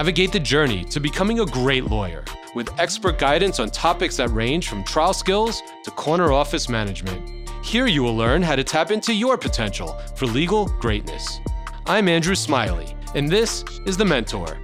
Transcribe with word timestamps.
navigate 0.00 0.32
the 0.32 0.40
journey 0.40 0.82
to 0.82 0.98
becoming 0.98 1.40
a 1.40 1.44
great 1.44 1.84
lawyer 1.84 2.24
with 2.54 2.70
expert 2.80 3.18
guidance 3.18 3.60
on 3.60 3.68
topics 3.68 4.16
that 4.16 4.30
range 4.30 4.66
from 4.66 4.82
trial 4.82 5.12
skills 5.12 5.62
to 5.84 5.90
corner 5.90 6.32
office 6.32 6.70
management. 6.70 7.50
Here 7.62 7.86
you 7.86 8.02
will 8.02 8.16
learn 8.16 8.40
how 8.40 8.56
to 8.56 8.64
tap 8.64 8.90
into 8.90 9.12
your 9.12 9.36
potential 9.36 9.88
for 10.16 10.24
legal 10.24 10.68
greatness. 10.80 11.40
I'm 11.84 12.08
Andrew 12.08 12.34
Smiley, 12.34 12.96
and 13.14 13.28
this 13.28 13.62
is 13.84 13.98
The 13.98 14.06
Mentor, 14.06 14.56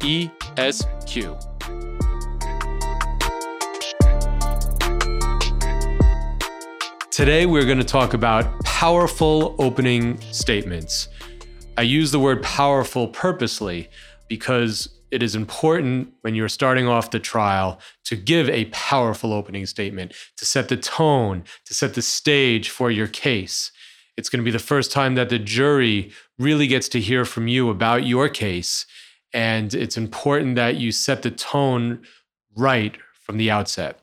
ESQ. 0.00 1.34
Today, 7.10 7.46
we're 7.46 7.66
going 7.66 7.78
to 7.78 7.84
talk 7.84 8.14
about 8.14 8.62
powerful 8.62 9.56
opening 9.58 10.20
statements. 10.30 11.08
I 11.76 11.82
use 11.82 12.12
the 12.12 12.20
word 12.20 12.40
powerful 12.44 13.08
purposely 13.08 13.90
because 14.28 14.88
it 15.10 15.22
is 15.22 15.36
important 15.36 16.12
when 16.22 16.34
you're 16.34 16.48
starting 16.48 16.88
off 16.88 17.10
the 17.10 17.20
trial 17.20 17.78
to 18.04 18.16
give 18.16 18.48
a 18.48 18.64
powerful 18.66 19.32
opening 19.32 19.64
statement, 19.66 20.12
to 20.36 20.44
set 20.44 20.68
the 20.68 20.76
tone, 20.76 21.44
to 21.66 21.74
set 21.74 21.94
the 21.94 22.02
stage 22.02 22.68
for 22.68 22.90
your 22.90 23.06
case. 23.06 23.70
It's 24.16 24.28
going 24.28 24.40
to 24.40 24.44
be 24.44 24.50
the 24.50 24.58
first 24.58 24.90
time 24.90 25.14
that 25.14 25.28
the 25.28 25.38
jury 25.38 26.10
really 26.38 26.66
gets 26.66 26.88
to 26.90 27.00
hear 27.00 27.24
from 27.24 27.48
you 27.48 27.70
about 27.70 28.06
your 28.06 28.28
case. 28.28 28.86
And 29.32 29.72
it's 29.74 29.96
important 29.96 30.56
that 30.56 30.76
you 30.76 30.92
set 30.92 31.22
the 31.22 31.30
tone 31.30 32.02
right 32.56 32.96
from 33.12 33.36
the 33.36 33.50
outset. 33.50 34.00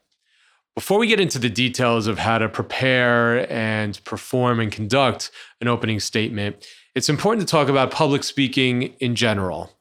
Before 0.75 0.97
we 0.97 1.07
get 1.07 1.19
into 1.19 1.39
the 1.39 1.49
details 1.49 2.07
of 2.07 2.19
how 2.19 2.37
to 2.37 2.47
prepare 2.47 3.51
and 3.51 4.01
perform 4.05 4.61
and 4.61 4.71
conduct 4.71 5.29
an 5.59 5.67
opening 5.67 5.99
statement, 5.99 6.65
it's 6.95 7.09
important 7.09 7.45
to 7.45 7.51
talk 7.51 7.67
about 7.67 7.91
public 7.91 8.23
speaking 8.23 8.93
in 8.99 9.15
general. 9.15 9.71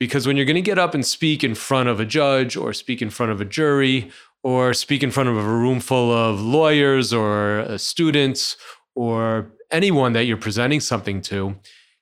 Because 0.00 0.26
when 0.26 0.36
you're 0.36 0.46
going 0.46 0.56
to 0.56 0.62
get 0.62 0.78
up 0.78 0.94
and 0.94 1.06
speak 1.06 1.44
in 1.44 1.54
front 1.54 1.88
of 1.88 2.00
a 2.00 2.06
judge 2.06 2.56
or 2.56 2.72
speak 2.72 3.00
in 3.00 3.10
front 3.10 3.30
of 3.30 3.40
a 3.40 3.44
jury 3.44 4.10
or 4.42 4.74
speak 4.74 5.02
in 5.02 5.10
front 5.10 5.28
of 5.28 5.36
a 5.36 5.42
room 5.42 5.78
full 5.78 6.10
of 6.10 6.40
lawyers 6.40 7.12
or 7.12 7.60
uh, 7.60 7.78
students 7.78 8.56
or 8.94 9.52
anyone 9.70 10.14
that 10.14 10.24
you're 10.24 10.36
presenting 10.36 10.80
something 10.80 11.20
to, 11.20 11.54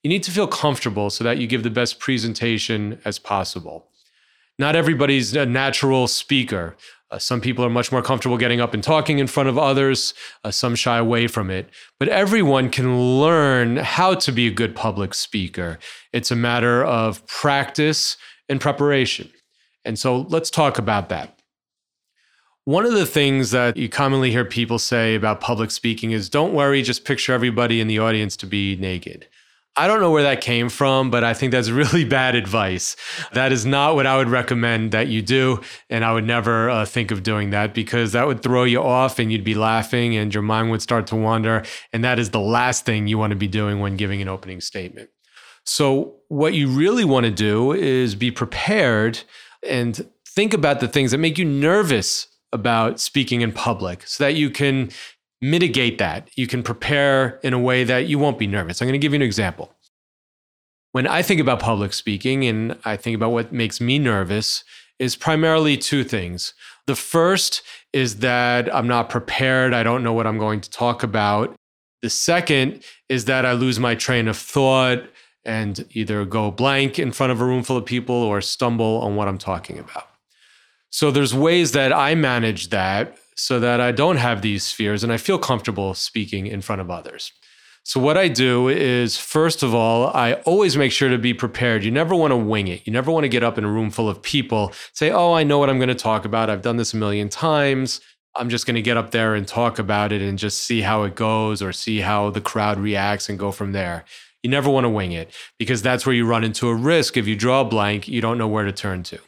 you 0.02 0.08
need 0.08 0.22
to 0.22 0.30
feel 0.30 0.46
comfortable 0.46 1.10
so 1.10 1.24
that 1.24 1.38
you 1.38 1.46
give 1.46 1.64
the 1.64 1.70
best 1.70 1.98
presentation 1.98 3.00
as 3.04 3.18
possible. 3.18 3.88
Not 4.58 4.76
everybody's 4.76 5.34
a 5.34 5.44
natural 5.44 6.06
speaker. 6.06 6.76
Uh, 7.10 7.18
some 7.18 7.40
people 7.40 7.64
are 7.64 7.70
much 7.70 7.90
more 7.90 8.02
comfortable 8.02 8.36
getting 8.36 8.60
up 8.60 8.74
and 8.74 8.82
talking 8.82 9.18
in 9.18 9.26
front 9.26 9.48
of 9.48 9.56
others. 9.56 10.12
Uh, 10.44 10.50
some 10.50 10.74
shy 10.74 10.98
away 10.98 11.26
from 11.26 11.50
it. 11.50 11.70
But 11.98 12.08
everyone 12.08 12.70
can 12.70 13.18
learn 13.20 13.76
how 13.76 14.14
to 14.14 14.32
be 14.32 14.46
a 14.46 14.50
good 14.52 14.76
public 14.76 15.14
speaker. 15.14 15.78
It's 16.12 16.30
a 16.30 16.36
matter 16.36 16.84
of 16.84 17.26
practice 17.26 18.16
and 18.48 18.60
preparation. 18.60 19.30
And 19.84 19.98
so 19.98 20.26
let's 20.28 20.50
talk 20.50 20.78
about 20.78 21.08
that. 21.08 21.38
One 22.64 22.84
of 22.84 22.92
the 22.92 23.06
things 23.06 23.52
that 23.52 23.78
you 23.78 23.88
commonly 23.88 24.30
hear 24.30 24.44
people 24.44 24.78
say 24.78 25.14
about 25.14 25.40
public 25.40 25.70
speaking 25.70 26.10
is 26.10 26.28
don't 26.28 26.52
worry, 26.52 26.82
just 26.82 27.06
picture 27.06 27.32
everybody 27.32 27.80
in 27.80 27.88
the 27.88 27.98
audience 27.98 28.36
to 28.38 28.46
be 28.46 28.76
naked. 28.76 29.26
I 29.78 29.86
don't 29.86 30.00
know 30.00 30.10
where 30.10 30.24
that 30.24 30.40
came 30.40 30.70
from, 30.70 31.08
but 31.08 31.22
I 31.22 31.34
think 31.34 31.52
that's 31.52 31.70
really 31.82 32.04
bad 32.04 32.34
advice. 32.34 32.96
That 33.32 33.52
is 33.52 33.64
not 33.64 33.94
what 33.94 34.06
I 34.06 34.16
would 34.16 34.28
recommend 34.28 34.90
that 34.90 35.06
you 35.06 35.22
do. 35.22 35.60
And 35.88 36.04
I 36.04 36.12
would 36.12 36.24
never 36.24 36.68
uh, 36.68 36.84
think 36.84 37.12
of 37.12 37.22
doing 37.22 37.50
that 37.50 37.74
because 37.74 38.10
that 38.12 38.26
would 38.26 38.42
throw 38.42 38.64
you 38.64 38.82
off 38.82 39.20
and 39.20 39.30
you'd 39.30 39.44
be 39.44 39.54
laughing 39.54 40.16
and 40.16 40.34
your 40.34 40.42
mind 40.42 40.72
would 40.72 40.82
start 40.82 41.06
to 41.08 41.16
wander. 41.16 41.64
And 41.92 42.02
that 42.02 42.18
is 42.18 42.30
the 42.30 42.40
last 42.40 42.84
thing 42.84 43.06
you 43.06 43.18
want 43.18 43.30
to 43.30 43.36
be 43.36 43.46
doing 43.46 43.78
when 43.78 43.96
giving 43.96 44.20
an 44.20 44.28
opening 44.28 44.60
statement. 44.60 45.10
So, 45.64 46.16
what 46.28 46.54
you 46.54 46.68
really 46.68 47.04
want 47.04 47.24
to 47.26 47.30
do 47.30 47.72
is 47.72 48.14
be 48.14 48.30
prepared 48.30 49.20
and 49.62 50.08
think 50.26 50.54
about 50.54 50.80
the 50.80 50.88
things 50.88 51.10
that 51.10 51.18
make 51.18 51.38
you 51.38 51.44
nervous 51.44 52.26
about 52.52 53.00
speaking 53.00 53.42
in 53.42 53.52
public 53.52 54.06
so 54.06 54.24
that 54.24 54.34
you 54.34 54.50
can 54.50 54.90
mitigate 55.40 55.98
that. 55.98 56.28
You 56.36 56.46
can 56.46 56.62
prepare 56.62 57.38
in 57.42 57.52
a 57.52 57.58
way 57.58 57.84
that 57.84 58.06
you 58.06 58.18
won't 58.18 58.38
be 58.38 58.46
nervous. 58.46 58.80
I'm 58.80 58.86
going 58.86 58.92
to 58.92 58.98
give 58.98 59.12
you 59.12 59.16
an 59.16 59.22
example. 59.22 59.72
When 60.92 61.06
I 61.06 61.22
think 61.22 61.40
about 61.40 61.60
public 61.60 61.92
speaking 61.92 62.44
and 62.44 62.76
I 62.84 62.96
think 62.96 63.14
about 63.14 63.30
what 63.30 63.52
makes 63.52 63.80
me 63.80 63.98
nervous, 63.98 64.64
is 64.98 65.16
primarily 65.16 65.76
two 65.76 66.04
things. 66.04 66.54
The 66.86 66.96
first 66.96 67.62
is 67.92 68.16
that 68.16 68.74
I'm 68.74 68.88
not 68.88 69.08
prepared, 69.08 69.72
I 69.72 69.82
don't 69.82 70.02
know 70.02 70.12
what 70.12 70.26
I'm 70.26 70.38
going 70.38 70.60
to 70.60 70.70
talk 70.70 71.02
about. 71.02 71.54
The 72.02 72.10
second 72.10 72.82
is 73.08 73.24
that 73.26 73.44
I 73.44 73.52
lose 73.52 73.78
my 73.78 73.94
train 73.94 74.28
of 74.28 74.36
thought 74.36 75.04
and 75.44 75.86
either 75.92 76.24
go 76.24 76.50
blank 76.50 76.98
in 76.98 77.12
front 77.12 77.32
of 77.32 77.40
a 77.40 77.44
room 77.44 77.62
full 77.62 77.76
of 77.76 77.84
people 77.84 78.14
or 78.14 78.40
stumble 78.40 79.00
on 79.00 79.16
what 79.16 79.28
I'm 79.28 79.38
talking 79.38 79.78
about. 79.78 80.08
So 80.90 81.10
there's 81.10 81.34
ways 81.34 81.72
that 81.72 81.92
I 81.92 82.14
manage 82.14 82.70
that 82.70 83.16
so 83.38 83.60
that 83.60 83.80
I 83.80 83.92
don't 83.92 84.16
have 84.16 84.42
these 84.42 84.72
fears 84.72 85.04
and 85.04 85.12
I 85.12 85.16
feel 85.16 85.38
comfortable 85.38 85.94
speaking 85.94 86.48
in 86.48 86.60
front 86.60 86.80
of 86.80 86.90
others. 86.90 87.32
So, 87.84 88.00
what 88.00 88.18
I 88.18 88.28
do 88.28 88.68
is, 88.68 89.16
first 89.16 89.62
of 89.62 89.74
all, 89.74 90.08
I 90.08 90.34
always 90.44 90.76
make 90.76 90.92
sure 90.92 91.08
to 91.08 91.16
be 91.16 91.32
prepared. 91.32 91.84
You 91.84 91.90
never 91.90 92.14
want 92.14 92.32
to 92.32 92.36
wing 92.36 92.68
it. 92.68 92.86
You 92.86 92.92
never 92.92 93.10
want 93.10 93.24
to 93.24 93.28
get 93.28 93.44
up 93.44 93.56
in 93.56 93.64
a 93.64 93.70
room 93.70 93.90
full 93.90 94.10
of 94.10 94.20
people, 94.20 94.72
say, 94.92 95.10
Oh, 95.10 95.32
I 95.32 95.44
know 95.44 95.58
what 95.58 95.70
I'm 95.70 95.78
going 95.78 95.88
to 95.88 95.94
talk 95.94 96.24
about. 96.24 96.50
I've 96.50 96.62
done 96.62 96.76
this 96.76 96.92
a 96.92 96.98
million 96.98 97.28
times. 97.28 98.00
I'm 98.34 98.50
just 98.50 98.66
going 98.66 98.74
to 98.74 98.82
get 98.82 98.96
up 98.96 99.12
there 99.12 99.34
and 99.34 99.48
talk 99.48 99.78
about 99.78 100.12
it 100.12 100.20
and 100.20 100.38
just 100.38 100.62
see 100.62 100.82
how 100.82 101.04
it 101.04 101.14
goes 101.14 101.62
or 101.62 101.72
see 101.72 102.00
how 102.00 102.28
the 102.30 102.40
crowd 102.40 102.78
reacts 102.78 103.28
and 103.28 103.38
go 103.38 103.52
from 103.52 103.72
there. 103.72 104.04
You 104.42 104.50
never 104.50 104.68
want 104.68 104.84
to 104.84 104.90
wing 104.90 105.12
it 105.12 105.32
because 105.58 105.80
that's 105.80 106.04
where 106.04 106.14
you 106.14 106.26
run 106.26 106.44
into 106.44 106.68
a 106.68 106.74
risk. 106.74 107.16
If 107.16 107.26
you 107.26 107.36
draw 107.36 107.62
a 107.62 107.64
blank, 107.64 108.06
you 108.06 108.20
don't 108.20 108.36
know 108.36 108.48
where 108.48 108.64
to 108.64 108.72
turn 108.72 109.02
to. 109.04 109.18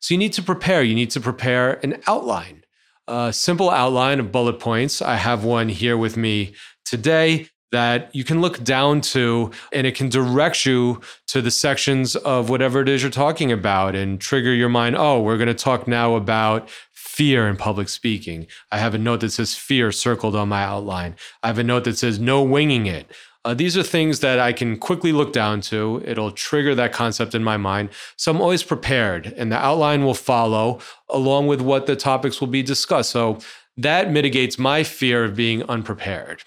So, 0.00 0.14
you 0.14 0.18
need 0.18 0.32
to 0.34 0.42
prepare. 0.42 0.82
You 0.82 0.94
need 0.94 1.10
to 1.10 1.20
prepare 1.20 1.74
an 1.84 2.00
outline 2.06 2.62
a 3.08 3.32
simple 3.32 3.70
outline 3.70 4.20
of 4.20 4.32
bullet 4.32 4.58
points. 4.60 5.00
I 5.00 5.16
have 5.16 5.44
one 5.44 5.68
here 5.68 5.96
with 5.96 6.16
me 6.16 6.54
today 6.84 7.48
that 7.72 8.14
you 8.14 8.24
can 8.24 8.40
look 8.40 8.62
down 8.62 9.00
to 9.00 9.50
and 9.72 9.86
it 9.86 9.94
can 9.94 10.08
direct 10.08 10.64
you 10.64 11.00
to 11.26 11.42
the 11.42 11.50
sections 11.50 12.16
of 12.16 12.48
whatever 12.48 12.80
it 12.80 12.88
is 12.88 13.02
you're 13.02 13.10
talking 13.10 13.50
about 13.50 13.94
and 13.94 14.20
trigger 14.20 14.54
your 14.54 14.68
mind. 14.68 14.96
Oh, 14.96 15.20
we're 15.20 15.36
going 15.36 15.48
to 15.48 15.54
talk 15.54 15.88
now 15.88 16.14
about 16.14 16.68
fear 16.92 17.48
in 17.48 17.56
public 17.56 17.88
speaking. 17.88 18.46
I 18.70 18.78
have 18.78 18.94
a 18.94 18.98
note 18.98 19.20
that 19.20 19.30
says 19.30 19.54
fear 19.54 19.90
circled 19.90 20.36
on 20.36 20.48
my 20.48 20.62
outline. 20.62 21.16
I 21.42 21.48
have 21.48 21.58
a 21.58 21.64
note 21.64 21.84
that 21.84 21.98
says 21.98 22.18
no 22.18 22.42
winging 22.42 22.86
it. 22.86 23.10
Uh, 23.46 23.54
these 23.54 23.76
are 23.76 23.82
things 23.84 24.18
that 24.20 24.40
I 24.40 24.52
can 24.52 24.76
quickly 24.76 25.12
look 25.12 25.32
down 25.32 25.60
to. 25.62 26.02
It'll 26.04 26.32
trigger 26.32 26.74
that 26.74 26.92
concept 26.92 27.32
in 27.32 27.44
my 27.44 27.56
mind. 27.56 27.90
So 28.16 28.32
I'm 28.32 28.40
always 28.40 28.64
prepared, 28.64 29.32
and 29.36 29.52
the 29.52 29.56
outline 29.56 30.04
will 30.04 30.14
follow 30.14 30.80
along 31.08 31.46
with 31.46 31.60
what 31.60 31.86
the 31.86 31.94
topics 31.94 32.40
will 32.40 32.48
be 32.48 32.64
discussed. 32.64 33.10
So 33.10 33.38
that 33.76 34.10
mitigates 34.10 34.58
my 34.58 34.82
fear 34.82 35.22
of 35.22 35.36
being 35.36 35.62
unprepared. 35.62 36.42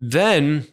Then, 0.00 0.66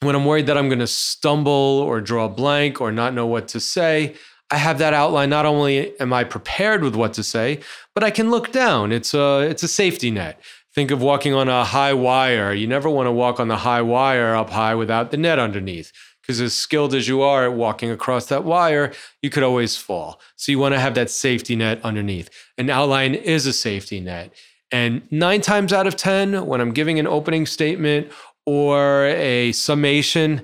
when 0.00 0.16
I'm 0.16 0.24
worried 0.24 0.46
that 0.46 0.56
I'm 0.56 0.70
going 0.70 0.78
to 0.78 0.86
stumble 0.86 1.52
or 1.52 2.00
draw 2.00 2.24
a 2.24 2.30
blank 2.30 2.80
or 2.80 2.90
not 2.90 3.12
know 3.12 3.26
what 3.26 3.46
to 3.48 3.60
say, 3.60 4.14
I 4.50 4.56
have 4.56 4.78
that 4.78 4.94
outline. 4.94 5.28
Not 5.28 5.44
only 5.44 6.00
am 6.00 6.14
I 6.14 6.24
prepared 6.24 6.82
with 6.82 6.94
what 6.94 7.12
to 7.14 7.22
say, 7.22 7.60
but 7.94 8.02
I 8.02 8.10
can 8.10 8.30
look 8.30 8.52
down. 8.52 8.92
It's 8.92 9.12
a 9.12 9.40
it's 9.40 9.62
a 9.62 9.68
safety 9.68 10.10
net. 10.10 10.40
Think 10.74 10.90
of 10.90 11.02
walking 11.02 11.34
on 11.34 11.48
a 11.48 11.64
high 11.64 11.94
wire. 11.94 12.52
You 12.52 12.66
never 12.66 12.88
want 12.90 13.06
to 13.06 13.12
walk 13.12 13.40
on 13.40 13.48
the 13.48 13.56
high 13.56 13.82
wire 13.82 14.34
up 14.34 14.50
high 14.50 14.74
without 14.74 15.10
the 15.10 15.16
net 15.16 15.38
underneath. 15.38 15.92
Because 16.22 16.40
as 16.40 16.54
skilled 16.54 16.94
as 16.94 17.08
you 17.08 17.22
are 17.22 17.44
at 17.46 17.54
walking 17.54 17.90
across 17.90 18.26
that 18.26 18.44
wire, 18.44 18.92
you 19.22 19.30
could 19.30 19.42
always 19.42 19.78
fall. 19.78 20.20
So 20.36 20.52
you 20.52 20.58
want 20.58 20.74
to 20.74 20.80
have 20.80 20.94
that 20.94 21.10
safety 21.10 21.56
net 21.56 21.80
underneath. 21.82 22.28
An 22.58 22.68
outline 22.68 23.14
is 23.14 23.46
a 23.46 23.52
safety 23.52 23.98
net. 23.98 24.34
And 24.70 25.10
nine 25.10 25.40
times 25.40 25.72
out 25.72 25.86
of 25.86 25.96
10, 25.96 26.44
when 26.44 26.60
I'm 26.60 26.72
giving 26.72 26.98
an 26.98 27.06
opening 27.06 27.46
statement 27.46 28.12
or 28.44 29.06
a 29.06 29.52
summation, 29.52 30.42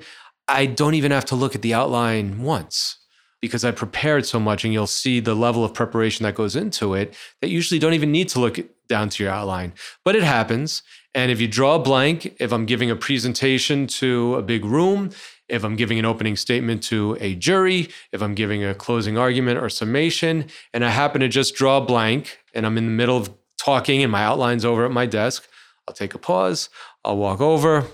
I 0.48 0.64
don't 0.64 0.94
even 0.94 1.10
have 1.10 1.26
to 1.26 1.34
look 1.34 1.54
at 1.54 1.60
the 1.60 1.74
outline 1.74 2.42
once 2.42 3.03
because 3.44 3.62
I 3.62 3.72
prepared 3.72 4.24
so 4.24 4.40
much 4.40 4.64
and 4.64 4.72
you'll 4.72 4.86
see 4.86 5.20
the 5.20 5.34
level 5.34 5.66
of 5.66 5.74
preparation 5.74 6.22
that 6.22 6.34
goes 6.34 6.56
into 6.56 6.94
it 6.94 7.14
that 7.42 7.50
usually 7.50 7.78
don't 7.78 7.92
even 7.92 8.10
need 8.10 8.30
to 8.30 8.40
look 8.40 8.58
down 8.88 9.10
to 9.10 9.22
your 9.22 9.30
outline. 9.30 9.74
But 10.02 10.16
it 10.16 10.22
happens. 10.22 10.82
And 11.14 11.30
if 11.30 11.42
you 11.42 11.46
draw 11.46 11.74
a 11.74 11.78
blank, 11.78 12.36
if 12.40 12.54
I'm 12.54 12.64
giving 12.64 12.90
a 12.90 12.96
presentation 12.96 13.86
to 13.98 14.36
a 14.36 14.42
big 14.42 14.64
room, 14.64 15.10
if 15.50 15.62
I'm 15.62 15.76
giving 15.76 15.98
an 15.98 16.06
opening 16.06 16.36
statement 16.36 16.82
to 16.84 17.18
a 17.20 17.34
jury, 17.34 17.90
if 18.12 18.22
I'm 18.22 18.34
giving 18.34 18.64
a 18.64 18.74
closing 18.74 19.18
argument 19.18 19.58
or 19.58 19.68
summation, 19.68 20.46
and 20.72 20.82
I 20.82 20.88
happen 20.88 21.20
to 21.20 21.28
just 21.28 21.54
draw 21.54 21.76
a 21.76 21.84
blank 21.84 22.38
and 22.54 22.64
I'm 22.64 22.78
in 22.78 22.86
the 22.86 22.92
middle 22.92 23.18
of 23.18 23.30
talking 23.58 24.02
and 24.02 24.10
my 24.10 24.24
outline's 24.24 24.64
over 24.64 24.86
at 24.86 24.90
my 24.90 25.04
desk, 25.04 25.46
I'll 25.86 25.94
take 25.94 26.14
a 26.14 26.18
pause, 26.18 26.70
I'll 27.04 27.18
walk 27.18 27.42
over, 27.42 27.84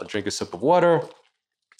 I'll 0.00 0.08
drink 0.08 0.26
a 0.26 0.32
sip 0.32 0.52
of 0.52 0.62
water, 0.62 1.02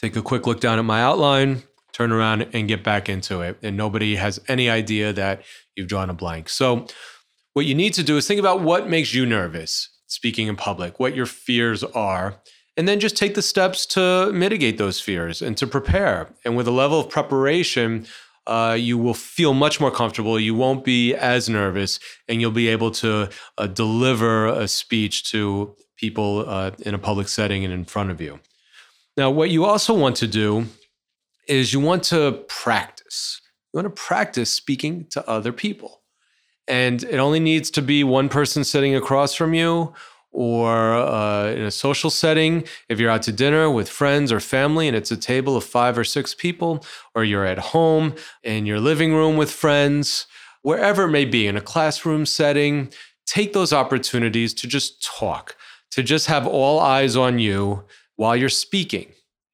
take 0.00 0.14
a 0.14 0.22
quick 0.22 0.46
look 0.46 0.60
down 0.60 0.78
at 0.78 0.84
my 0.84 1.02
outline, 1.02 1.64
turn 1.96 2.12
around 2.12 2.46
and 2.52 2.68
get 2.68 2.84
back 2.84 3.08
into 3.08 3.40
it. 3.40 3.56
And 3.62 3.76
nobody 3.76 4.16
has 4.16 4.38
any 4.48 4.68
idea 4.68 5.12
that 5.14 5.42
you've 5.74 5.88
drawn 5.88 6.10
a 6.10 6.14
blank. 6.14 6.48
So, 6.48 6.86
what 7.54 7.64
you 7.64 7.74
need 7.74 7.94
to 7.94 8.02
do 8.02 8.18
is 8.18 8.26
think 8.26 8.38
about 8.38 8.60
what 8.60 8.86
makes 8.86 9.14
you 9.14 9.24
nervous 9.24 9.88
speaking 10.06 10.46
in 10.46 10.56
public, 10.56 11.00
what 11.00 11.16
your 11.16 11.26
fears 11.26 11.82
are, 11.82 12.36
and 12.76 12.86
then 12.86 13.00
just 13.00 13.16
take 13.16 13.34
the 13.34 13.42
steps 13.42 13.86
to 13.86 14.30
mitigate 14.32 14.76
those 14.76 15.00
fears 15.00 15.40
and 15.40 15.56
to 15.56 15.66
prepare. 15.66 16.28
And 16.44 16.54
with 16.54 16.68
a 16.68 16.70
level 16.70 17.00
of 17.00 17.08
preparation, 17.08 18.06
uh, 18.46 18.76
you 18.78 18.98
will 18.98 19.14
feel 19.14 19.54
much 19.54 19.80
more 19.80 19.90
comfortable. 19.90 20.38
You 20.38 20.54
won't 20.54 20.84
be 20.84 21.14
as 21.14 21.48
nervous, 21.48 21.98
and 22.28 22.42
you'll 22.42 22.50
be 22.50 22.68
able 22.68 22.90
to 22.92 23.30
uh, 23.56 23.66
deliver 23.66 24.46
a 24.46 24.68
speech 24.68 25.24
to 25.30 25.74
people 25.96 26.44
uh, 26.46 26.72
in 26.80 26.94
a 26.94 26.98
public 26.98 27.28
setting 27.28 27.64
and 27.64 27.72
in 27.72 27.86
front 27.86 28.10
of 28.10 28.20
you. 28.20 28.38
Now, 29.16 29.30
what 29.30 29.48
you 29.48 29.64
also 29.64 29.94
want 29.94 30.16
to 30.16 30.26
do 30.26 30.66
is 31.46 31.72
you 31.72 31.80
want 31.80 32.02
to 32.04 32.44
practice. 32.48 33.40
You 33.72 33.78
want 33.78 33.94
to 33.94 34.02
practice 34.02 34.50
speaking 34.50 35.06
to 35.10 35.28
other 35.28 35.52
people. 35.52 36.02
And 36.68 37.04
it 37.04 37.18
only 37.18 37.40
needs 37.40 37.70
to 37.72 37.82
be 37.82 38.02
one 38.02 38.28
person 38.28 38.64
sitting 38.64 38.94
across 38.94 39.34
from 39.34 39.54
you 39.54 39.94
or 40.36 40.92
uh, 40.92 41.50
in 41.52 41.62
a 41.62 41.70
social 41.70 42.10
setting, 42.10 42.62
if 42.90 43.00
you're 43.00 43.10
out 43.10 43.22
to 43.22 43.32
dinner 43.32 43.70
with 43.70 43.88
friends 43.88 44.30
or 44.30 44.38
family 44.38 44.86
and 44.86 44.94
it's 44.94 45.10
a 45.10 45.16
table 45.16 45.56
of 45.56 45.64
five 45.64 45.96
or 45.96 46.04
six 46.04 46.34
people, 46.34 46.84
or 47.14 47.24
you're 47.24 47.46
at 47.46 47.58
home 47.58 48.14
in 48.42 48.66
your 48.66 48.78
living 48.78 49.14
room 49.14 49.38
with 49.38 49.50
friends, 49.50 50.26
wherever 50.60 51.04
it 51.04 51.10
may 51.10 51.24
be, 51.24 51.46
in 51.46 51.56
a 51.56 51.60
classroom 51.62 52.26
setting, 52.26 52.92
take 53.24 53.54
those 53.54 53.72
opportunities 53.72 54.52
to 54.52 54.66
just 54.66 55.02
talk, 55.02 55.56
to 55.90 56.02
just 56.02 56.26
have 56.26 56.46
all 56.46 56.80
eyes 56.80 57.16
on 57.16 57.38
you 57.38 57.84
while 58.16 58.36
you're 58.36 58.50
speaking, 58.50 59.12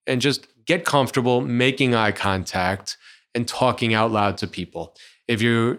and 0.08 0.20
just 0.20 0.48
get 0.66 0.84
comfortable 0.84 1.40
making 1.40 1.94
eye 1.94 2.12
contact 2.12 2.96
and 3.34 3.48
talking 3.48 3.94
out 3.94 4.10
loud 4.10 4.36
to 4.38 4.46
people. 4.46 4.94
If 5.28 5.40
you're 5.40 5.78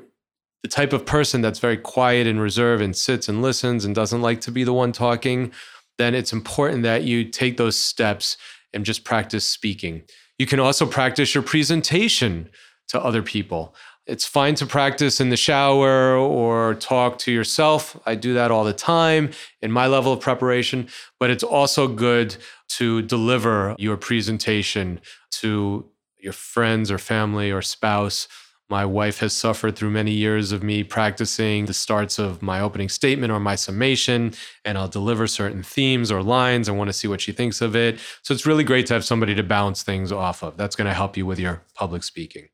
the 0.63 0.69
type 0.69 0.93
of 0.93 1.05
person 1.05 1.41
that's 1.41 1.59
very 1.59 1.77
quiet 1.77 2.25
and 2.25 2.39
reserved 2.39 2.81
and 2.81 2.95
sits 2.95 3.27
and 3.27 3.41
listens 3.41 3.85
and 3.85 3.93
doesn't 3.93 4.21
like 4.21 4.41
to 4.41 4.51
be 4.51 4.63
the 4.63 4.73
one 4.73 4.91
talking, 4.91 5.51
then 5.97 6.15
it's 6.15 6.33
important 6.33 6.83
that 6.83 7.03
you 7.03 7.25
take 7.25 7.57
those 7.57 7.77
steps 7.77 8.37
and 8.73 8.85
just 8.85 9.03
practice 9.03 9.45
speaking. 9.45 10.03
You 10.39 10.45
can 10.45 10.59
also 10.59 10.85
practice 10.85 11.35
your 11.35 11.43
presentation 11.43 12.49
to 12.87 13.03
other 13.03 13.21
people. 13.21 13.75
It's 14.05 14.25
fine 14.25 14.55
to 14.55 14.65
practice 14.65 15.21
in 15.21 15.29
the 15.29 15.37
shower 15.37 16.15
or 16.17 16.75
talk 16.75 17.17
to 17.19 17.31
yourself. 17.31 17.97
I 18.05 18.15
do 18.15 18.33
that 18.33 18.51
all 18.51 18.65
the 18.65 18.73
time 18.73 19.31
in 19.61 19.71
my 19.71 19.87
level 19.87 20.11
of 20.11 20.19
preparation, 20.19 20.89
but 21.19 21.29
it's 21.29 21.43
also 21.43 21.87
good 21.87 22.35
to 22.69 23.01
deliver 23.01 23.75
your 23.79 23.95
presentation 23.95 24.99
to 25.31 25.89
your 26.19 26.33
friends 26.33 26.91
or 26.91 26.97
family 26.97 27.51
or 27.51 27.61
spouse 27.61 28.27
my 28.73 28.85
wife 28.85 29.19
has 29.19 29.33
suffered 29.33 29.75
through 29.75 29.91
many 29.91 30.11
years 30.11 30.51
of 30.51 30.63
me 30.63 30.83
practicing 30.83 31.65
the 31.65 31.73
starts 31.73 32.17
of 32.17 32.41
my 32.41 32.59
opening 32.59 32.89
statement 32.89 33.31
or 33.31 33.39
my 33.39 33.53
summation, 33.53 34.33
and 34.65 34.79
I'll 34.79 34.87
deliver 34.87 35.27
certain 35.27 35.61
themes 35.61 36.11
or 36.11 36.23
lines. 36.23 36.67
I 36.67 36.71
want 36.71 36.89
to 36.89 36.93
see 36.93 37.07
what 37.07 37.21
she 37.21 37.33
thinks 37.33 37.61
of 37.61 37.75
it. 37.75 37.99
So 38.23 38.33
it's 38.33 38.47
really 38.47 38.63
great 38.63 38.87
to 38.87 38.93
have 38.95 39.05
somebody 39.05 39.35
to 39.35 39.43
bounce 39.43 39.83
things 39.83 40.11
off 40.11 40.43
of. 40.43 40.57
That's 40.57 40.75
going 40.75 40.87
to 40.87 40.93
help 40.95 41.15
you 41.17 41.25
with 41.25 41.39
your 41.39 41.61
public 41.75 42.03
speaking. 42.03 42.47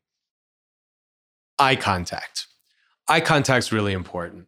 Eye 1.60 1.76
contact. 1.76 2.46
Eye 3.06 3.20
contact 3.20 3.66
is 3.66 3.72
really 3.72 3.92
important. 3.92 4.46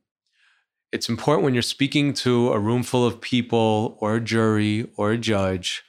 It's 0.90 1.08
important 1.08 1.44
when 1.44 1.54
you're 1.54 1.62
speaking 1.62 2.12
to 2.14 2.52
a 2.52 2.58
room 2.58 2.82
full 2.82 3.06
of 3.06 3.20
people 3.20 3.96
or 4.00 4.16
a 4.16 4.20
jury 4.20 4.90
or 4.96 5.12
a 5.12 5.18
judge 5.18 5.82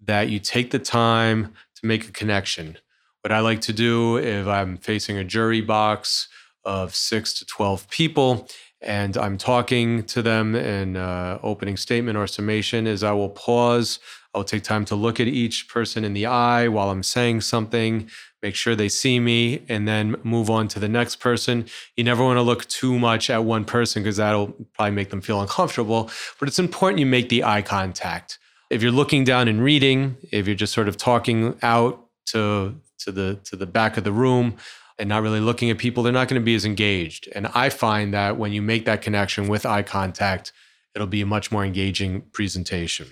that 0.00 0.28
you 0.28 0.38
take 0.38 0.70
the 0.70 0.78
time 0.78 1.54
to 1.74 1.86
make 1.86 2.08
a 2.08 2.12
connection 2.12 2.78
what 3.22 3.32
I 3.32 3.40
like 3.40 3.60
to 3.62 3.72
do 3.72 4.16
if 4.16 4.46
I'm 4.46 4.76
facing 4.76 5.18
a 5.18 5.24
jury 5.24 5.60
box 5.60 6.28
of 6.64 6.94
six 6.94 7.34
to 7.34 7.46
12 7.46 7.88
people 7.90 8.48
and 8.80 9.16
I'm 9.16 9.36
talking 9.36 10.04
to 10.04 10.22
them 10.22 10.54
in 10.54 10.96
uh, 10.96 11.38
opening 11.42 11.76
statement 11.76 12.16
or 12.16 12.26
summation 12.26 12.86
is 12.86 13.02
I 13.02 13.12
will 13.12 13.28
pause. 13.28 13.98
I'll 14.38 14.44
take 14.44 14.62
time 14.62 14.84
to 14.86 14.94
look 14.94 15.20
at 15.20 15.26
each 15.26 15.68
person 15.68 16.04
in 16.04 16.14
the 16.14 16.26
eye 16.26 16.68
while 16.68 16.90
I'm 16.90 17.02
saying 17.02 17.40
something, 17.40 18.08
make 18.42 18.54
sure 18.54 18.76
they 18.76 18.88
see 18.88 19.18
me, 19.18 19.64
and 19.68 19.86
then 19.86 20.16
move 20.22 20.48
on 20.48 20.68
to 20.68 20.78
the 20.78 20.88
next 20.88 21.16
person. 21.16 21.66
You 21.96 22.04
never 22.04 22.22
want 22.22 22.36
to 22.36 22.42
look 22.42 22.66
too 22.66 22.98
much 22.98 23.30
at 23.30 23.44
one 23.44 23.64
person 23.64 24.02
because 24.02 24.16
that'll 24.16 24.54
probably 24.74 24.92
make 24.92 25.10
them 25.10 25.20
feel 25.20 25.40
uncomfortable. 25.40 26.10
But 26.38 26.48
it's 26.48 26.58
important 26.58 27.00
you 27.00 27.06
make 27.06 27.28
the 27.28 27.44
eye 27.44 27.62
contact. 27.62 28.38
If 28.70 28.82
you're 28.82 28.92
looking 28.92 29.24
down 29.24 29.48
and 29.48 29.62
reading, 29.62 30.16
if 30.30 30.46
you're 30.46 30.56
just 30.56 30.72
sort 30.72 30.88
of 30.88 30.96
talking 30.96 31.58
out 31.62 32.04
to 32.26 32.80
to 32.98 33.12
the 33.12 33.38
to 33.44 33.56
the 33.56 33.66
back 33.66 33.96
of 33.96 34.04
the 34.04 34.12
room 34.12 34.56
and 34.98 35.08
not 35.08 35.22
really 35.22 35.40
looking 35.40 35.70
at 35.70 35.78
people, 35.78 36.02
they're 36.02 36.12
not 36.12 36.28
going 36.28 36.40
to 36.40 36.44
be 36.44 36.54
as 36.54 36.64
engaged. 36.64 37.28
And 37.34 37.48
I 37.54 37.70
find 37.70 38.12
that 38.14 38.36
when 38.36 38.52
you 38.52 38.62
make 38.62 38.84
that 38.84 39.02
connection 39.02 39.48
with 39.48 39.64
eye 39.64 39.82
contact, 39.82 40.52
it'll 40.94 41.06
be 41.06 41.20
a 41.20 41.26
much 41.26 41.50
more 41.50 41.64
engaging 41.64 42.22
presentation. 42.32 43.08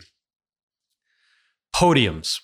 Podiums. 1.76 2.40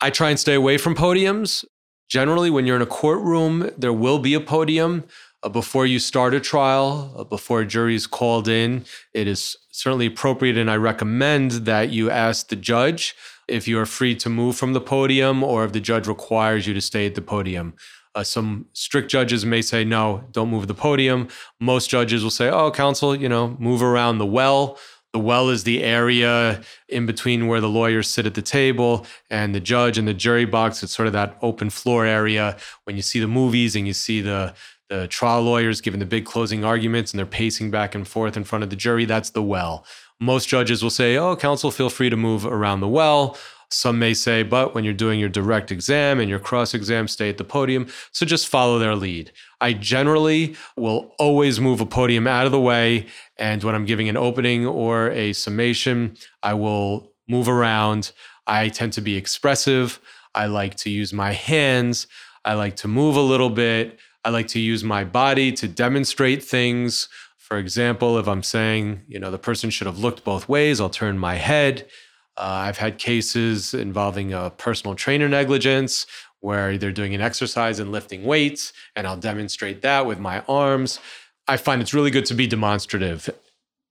I 0.00 0.10
try 0.10 0.30
and 0.30 0.38
stay 0.38 0.54
away 0.54 0.78
from 0.78 0.94
podiums. 0.94 1.64
Generally, 2.08 2.50
when 2.50 2.64
you're 2.64 2.76
in 2.76 2.82
a 2.82 2.86
courtroom, 2.86 3.72
there 3.76 3.92
will 3.92 4.20
be 4.20 4.34
a 4.34 4.40
podium 4.40 5.02
uh, 5.42 5.48
before 5.48 5.84
you 5.84 5.98
start 5.98 6.32
a 6.32 6.38
trial, 6.38 7.12
uh, 7.18 7.24
before 7.24 7.62
a 7.62 7.66
jury 7.66 7.96
is 7.96 8.06
called 8.06 8.46
in. 8.46 8.84
It 9.12 9.26
is 9.26 9.56
certainly 9.72 10.06
appropriate, 10.06 10.56
and 10.56 10.70
I 10.70 10.76
recommend 10.76 11.50
that 11.66 11.90
you 11.90 12.08
ask 12.08 12.50
the 12.50 12.54
judge 12.54 13.16
if 13.48 13.66
you 13.66 13.80
are 13.80 13.86
free 13.86 14.14
to 14.14 14.28
move 14.28 14.54
from 14.54 14.74
the 14.74 14.80
podium 14.80 15.42
or 15.42 15.64
if 15.64 15.72
the 15.72 15.80
judge 15.80 16.06
requires 16.06 16.68
you 16.68 16.74
to 16.74 16.80
stay 16.80 17.06
at 17.06 17.16
the 17.16 17.20
podium. 17.20 17.74
Uh, 18.14 18.22
some 18.22 18.66
strict 18.74 19.10
judges 19.10 19.44
may 19.44 19.60
say, 19.60 19.82
no, 19.82 20.22
don't 20.30 20.50
move 20.50 20.68
the 20.68 20.74
podium. 20.74 21.26
Most 21.58 21.90
judges 21.90 22.22
will 22.22 22.30
say, 22.30 22.48
oh, 22.48 22.70
counsel, 22.70 23.16
you 23.16 23.28
know, 23.28 23.56
move 23.58 23.82
around 23.82 24.18
the 24.18 24.26
well. 24.26 24.78
The 25.12 25.18
well 25.18 25.50
is 25.50 25.64
the 25.64 25.82
area 25.82 26.62
in 26.88 27.04
between 27.04 27.46
where 27.46 27.60
the 27.60 27.68
lawyers 27.68 28.08
sit 28.08 28.24
at 28.24 28.32
the 28.32 28.42
table 28.42 29.06
and 29.28 29.54
the 29.54 29.60
judge 29.60 29.98
and 29.98 30.08
the 30.08 30.14
jury 30.14 30.46
box. 30.46 30.82
It's 30.82 30.94
sort 30.94 31.06
of 31.06 31.12
that 31.12 31.36
open 31.42 31.68
floor 31.68 32.06
area 32.06 32.56
when 32.84 32.96
you 32.96 33.02
see 33.02 33.20
the 33.20 33.28
movies 33.28 33.76
and 33.76 33.86
you 33.86 33.92
see 33.92 34.22
the 34.22 34.54
the 34.88 35.08
trial 35.08 35.40
lawyers 35.40 35.80
giving 35.80 36.00
the 36.00 36.06
big 36.06 36.26
closing 36.26 36.64
arguments 36.66 37.12
and 37.12 37.18
they're 37.18 37.24
pacing 37.24 37.70
back 37.70 37.94
and 37.94 38.06
forth 38.06 38.36
in 38.36 38.44
front 38.44 38.62
of 38.62 38.68
the 38.68 38.76
jury. 38.76 39.06
That's 39.06 39.30
the 39.30 39.42
well. 39.42 39.86
Most 40.20 40.48
judges 40.48 40.82
will 40.82 40.90
say, 40.90 41.16
oh, 41.16 41.34
counsel, 41.34 41.70
feel 41.70 41.88
free 41.88 42.10
to 42.10 42.16
move 42.16 42.44
around 42.44 42.80
the 42.80 42.88
well. 42.88 43.38
Some 43.72 43.98
may 43.98 44.14
say, 44.14 44.42
but 44.42 44.74
when 44.74 44.84
you're 44.84 44.92
doing 44.92 45.18
your 45.18 45.28
direct 45.28 45.72
exam 45.72 46.20
and 46.20 46.28
your 46.28 46.38
cross 46.38 46.74
exam, 46.74 47.08
stay 47.08 47.28
at 47.28 47.38
the 47.38 47.44
podium. 47.44 47.86
So 48.12 48.26
just 48.26 48.48
follow 48.48 48.78
their 48.78 48.94
lead. 48.94 49.32
I 49.60 49.72
generally 49.72 50.56
will 50.76 51.14
always 51.18 51.58
move 51.58 51.80
a 51.80 51.86
podium 51.86 52.26
out 52.26 52.46
of 52.46 52.52
the 52.52 52.60
way. 52.60 53.06
And 53.38 53.64
when 53.64 53.74
I'm 53.74 53.86
giving 53.86 54.08
an 54.08 54.16
opening 54.16 54.66
or 54.66 55.10
a 55.10 55.32
summation, 55.32 56.16
I 56.42 56.54
will 56.54 57.12
move 57.28 57.48
around. 57.48 58.12
I 58.46 58.68
tend 58.68 58.92
to 58.94 59.00
be 59.00 59.16
expressive. 59.16 60.00
I 60.34 60.46
like 60.46 60.76
to 60.76 60.90
use 60.90 61.12
my 61.12 61.32
hands. 61.32 62.06
I 62.44 62.54
like 62.54 62.76
to 62.76 62.88
move 62.88 63.16
a 63.16 63.20
little 63.20 63.50
bit. 63.50 63.98
I 64.24 64.30
like 64.30 64.48
to 64.48 64.60
use 64.60 64.84
my 64.84 65.04
body 65.04 65.50
to 65.52 65.66
demonstrate 65.66 66.44
things. 66.44 67.08
For 67.38 67.56
example, 67.56 68.18
if 68.18 68.28
I'm 68.28 68.42
saying, 68.42 69.02
you 69.08 69.18
know, 69.18 69.30
the 69.30 69.38
person 69.38 69.70
should 69.70 69.86
have 69.86 69.98
looked 69.98 70.24
both 70.24 70.48
ways, 70.48 70.80
I'll 70.80 70.90
turn 70.90 71.18
my 71.18 71.34
head. 71.36 71.88
Uh, 72.36 72.66
I've 72.66 72.78
had 72.78 72.98
cases 72.98 73.74
involving 73.74 74.32
a 74.32 74.50
personal 74.50 74.94
trainer 74.94 75.28
negligence 75.28 76.06
where 76.40 76.76
they're 76.76 76.92
doing 76.92 77.14
an 77.14 77.20
exercise 77.20 77.78
and 77.78 77.92
lifting 77.92 78.24
weights, 78.24 78.72
and 78.96 79.06
I'll 79.06 79.16
demonstrate 79.16 79.82
that 79.82 80.06
with 80.06 80.18
my 80.18 80.40
arms. 80.48 80.98
I 81.46 81.56
find 81.56 81.80
it's 81.80 81.94
really 81.94 82.10
good 82.10 82.26
to 82.26 82.34
be 82.34 82.46
demonstrative 82.46 83.30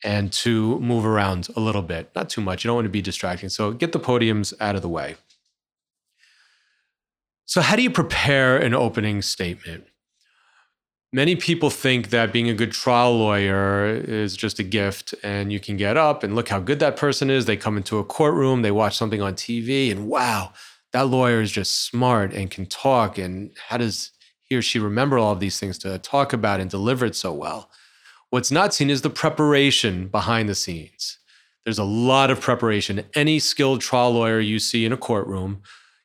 and 0.03 0.31
to 0.33 0.79
move 0.79 1.05
around 1.05 1.50
a 1.55 1.60
little 1.60 1.81
bit, 1.81 2.10
not 2.15 2.29
too 2.29 2.41
much. 2.41 2.63
You 2.63 2.69
don't 2.69 2.75
want 2.75 2.86
to 2.86 2.89
be 2.89 3.01
distracting. 3.01 3.50
So 3.50 3.71
get 3.71 3.91
the 3.91 4.00
podiums 4.00 4.53
out 4.60 4.75
of 4.75 4.81
the 4.81 4.89
way. 4.89 5.15
So, 7.45 7.60
how 7.60 7.75
do 7.75 7.83
you 7.83 7.91
prepare 7.91 8.57
an 8.57 8.74
opening 8.74 9.21
statement? 9.21 9.86
Many 11.13 11.36
people 11.36 11.70
think 11.70 12.10
that 12.12 12.32
being 12.32 12.50
a 12.50 12.53
good 12.53 12.72
trial 12.72 13.18
lawyer 13.18 13.86
is 13.86 14.38
just 14.38 14.60
a 14.60 14.63
gift 14.63 15.13
and 15.22 15.51
you 15.51 15.60
can 15.60 15.75
get 15.75 15.98
up 15.98 16.24
and 16.24 16.36
look 16.36 16.48
how 16.48 16.62
good 16.62 16.80
that 16.80 16.96
person 16.96 17.30
is. 17.30 17.44
They 17.44 17.58
come 17.58 17.75
into 17.75 17.98
a 17.98 18.06
courtroom, 18.06 18.62
they 18.62 18.72
watch 18.72 18.96
something 18.96 19.22
on 19.22 19.34
TV, 19.34 19.91
and 19.91 20.08
wow, 20.08 20.53
that 20.94 21.08
lawyer 21.08 21.41
is 21.41 21.51
just 21.51 21.86
smart 21.86 22.32
and 22.32 22.50
can 22.50 22.65
talk. 22.65 23.18
And 23.18 23.51
how 23.68 23.75
does 23.75 24.12
he 24.39 24.56
or 24.56 24.62
she 24.62 24.80
remember 24.80 25.18
all 25.18 25.34
of 25.34 25.41
these 25.41 25.60
things 25.60 25.77
to 25.80 25.98
talk 26.00 26.32
about 26.32 26.62
and 26.62 26.70
deliver 26.70 27.06
it 27.06 27.15
so 27.18 27.34
well? 27.34 27.70
What's 28.30 28.51
not 28.51 28.74
seen 28.74 28.89
is 28.89 29.01
the 29.01 29.10
preparation 29.10 30.08
behind 30.08 30.48
the 30.48 30.56
scenes. 30.56 31.18
There's 31.65 31.77
a 31.77 31.84
lot 31.84 32.32
of 32.32 32.39
preparation. 32.39 33.03
Any 33.13 33.39
skilled 33.39 33.82
trial 33.82 34.13
lawyer 34.13 34.39
you 34.39 34.60
see 34.60 34.86
in 34.86 34.94
a 34.94 34.98
courtroom 34.98 35.62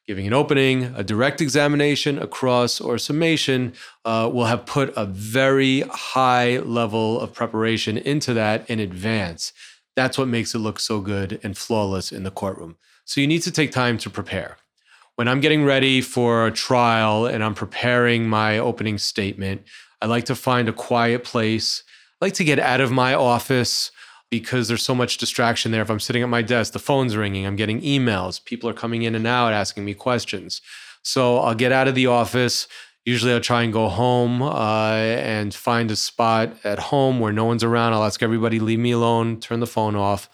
giving 0.06 0.26
an 0.26 0.32
opening, 0.32 0.84
a 0.94 1.02
direct 1.02 1.40
examination, 1.40 2.18
a 2.18 2.28
cross, 2.28 2.80
or 2.80 2.94
a 2.94 3.00
summation 3.00 3.72
uh, 4.04 4.30
will 4.32 4.44
have 4.44 4.64
put 4.64 4.92
a 4.96 5.04
very 5.04 5.80
high 5.90 6.58
level 6.58 7.20
of 7.20 7.32
preparation 7.32 7.98
into 7.98 8.32
that 8.32 8.68
in 8.70 8.78
advance. 8.78 9.52
That's 9.96 10.16
what 10.16 10.28
makes 10.28 10.54
it 10.54 10.58
look 10.58 10.78
so 10.78 11.00
good 11.00 11.40
and 11.42 11.56
flawless 11.56 12.12
in 12.12 12.22
the 12.22 12.30
courtroom. 12.30 12.76
So 13.04 13.20
you 13.20 13.26
need 13.26 13.42
to 13.42 13.50
take 13.50 13.72
time 13.72 13.98
to 13.98 14.10
prepare. 14.10 14.58
When 15.16 15.26
I'm 15.26 15.40
getting 15.40 15.64
ready 15.64 16.00
for 16.02 16.46
a 16.46 16.52
trial 16.52 17.26
and 17.26 17.42
I'm 17.42 17.54
preparing 17.54 18.28
my 18.28 18.58
opening 18.58 18.98
statement, 18.98 19.62
I 20.00 20.06
like 20.06 20.26
to 20.26 20.34
find 20.34 20.68
a 20.68 20.72
quiet 20.72 21.24
place. 21.24 21.82
I 22.20 22.26
like 22.26 22.34
to 22.34 22.44
get 22.44 22.58
out 22.58 22.80
of 22.80 22.92
my 22.92 23.14
office 23.14 23.90
because 24.30 24.68
there's 24.68 24.82
so 24.82 24.94
much 24.94 25.18
distraction 25.18 25.72
there. 25.72 25.82
If 25.82 25.90
I'm 25.90 26.00
sitting 26.00 26.22
at 26.22 26.28
my 26.28 26.42
desk, 26.42 26.72
the 26.72 26.78
phone's 26.78 27.16
ringing, 27.16 27.46
I'm 27.46 27.56
getting 27.56 27.80
emails, 27.80 28.44
people 28.44 28.68
are 28.68 28.74
coming 28.74 29.02
in 29.02 29.14
and 29.14 29.26
out 29.26 29.52
asking 29.52 29.84
me 29.84 29.94
questions. 29.94 30.60
So 31.02 31.38
I'll 31.38 31.54
get 31.54 31.72
out 31.72 31.86
of 31.86 31.94
the 31.94 32.06
office. 32.06 32.66
Usually 33.04 33.32
I'll 33.32 33.40
try 33.40 33.62
and 33.62 33.72
go 33.72 33.88
home 33.88 34.42
uh, 34.42 34.94
and 34.94 35.54
find 35.54 35.90
a 35.92 35.96
spot 35.96 36.56
at 36.64 36.80
home 36.80 37.20
where 37.20 37.32
no 37.32 37.44
one's 37.44 37.62
around. 37.62 37.92
I'll 37.92 38.02
ask 38.02 38.20
everybody, 38.20 38.58
leave 38.58 38.80
me 38.80 38.90
alone, 38.90 39.38
turn 39.38 39.60
the 39.60 39.66
phone 39.68 39.94
off, 39.94 40.28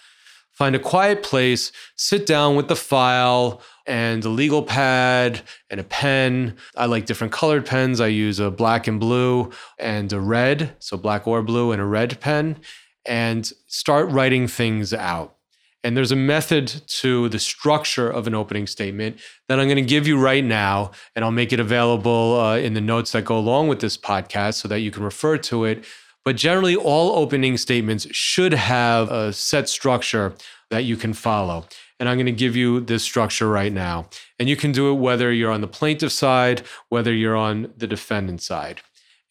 find 0.51 0.75
a 0.75 0.79
quiet 0.79 1.23
place, 1.23 1.73
sit 1.97 2.25
down 2.25 2.57
with 2.57 2.69
the 2.69 2.77
file 2.77 3.61
and 3.87 4.25
a 4.25 4.31
legal 4.31 4.63
pad 4.63 5.43
and 5.69 5.81
a 5.81 5.85
pen. 5.85 6.57
I 6.75 6.87
like 6.87 7.05
different 7.05 7.35
colored 7.35 7.67
pens. 7.67 8.01
I 8.01 8.07
use 8.07 8.41
a 8.41 8.51
black 8.51 8.87
and 8.87 8.99
blue 8.99 9.51
and 9.79 10.11
a 10.11 10.21
red, 10.21 10.75
so 10.79 10.97
black 10.97 11.27
or 11.27 11.43
blue 11.43 11.73
and 11.73 11.83
a 11.83 11.85
red 11.85 12.21
pen, 12.21 12.57
and 13.07 13.53
start 13.67 14.11
writing 14.11 14.49
things 14.49 14.93
out. 14.93 15.37
And 15.85 15.97
there's 15.97 16.13
a 16.13 16.17
method 16.17 16.69
to 16.87 17.29
the 17.29 17.41
structure 17.41 18.09
of 18.09 18.29
an 18.29 18.35
opening 18.35 18.69
statement 18.69 19.19
that 19.49 19.59
I'm 19.59 19.67
going 19.67 19.77
to 19.77 19.83
give 19.83 20.07
you 20.07 20.17
right 20.17 20.45
now. 20.45 20.93
And 21.17 21.25
I'll 21.25 21.33
make 21.33 21.53
it 21.53 21.59
available 21.59 22.39
uh, 22.39 22.57
in 22.57 22.75
the 22.75 22.81
notes 22.81 23.13
that 23.13 23.25
go 23.25 23.37
along 23.37 23.69
with 23.69 23.81
this 23.81 23.97
podcast 23.97 24.55
so 24.55 24.69
that 24.69 24.81
you 24.81 24.93
can 24.93 25.03
refer 25.03 25.39
to 25.39 25.65
it. 25.65 25.85
But 26.25 26.37
generally, 26.37 26.77
all 26.77 27.17
opening 27.19 27.57
statements 27.57 28.07
should 28.13 28.53
have 28.53 29.11
a 29.11 29.33
set 29.33 29.69
structure 29.69 30.35
that 30.71 30.85
you 30.85 30.97
can 30.97 31.15
follow. 31.15 31.67
And 31.99 32.09
I'm 32.09 32.17
going 32.17 32.27
to 32.27 32.33
give 32.33 32.55
you 32.55 32.81
this 32.81 33.03
structure 33.03 33.49
right 33.49 33.73
now. 33.73 34.09
And 34.39 34.49
you 34.49 34.57
can 34.57 34.71
do 34.71 34.93
it 34.93 34.95
whether 34.95 35.33
you're 35.33 35.51
on 35.51 35.61
the 35.63 35.69
plaintiff 35.69 36.13
side, 36.13 36.63
whether 36.89 37.13
you're 37.13 37.37
on 37.37 37.73
the 37.77 37.89
defendant 37.89 38.41
side. 38.41 38.83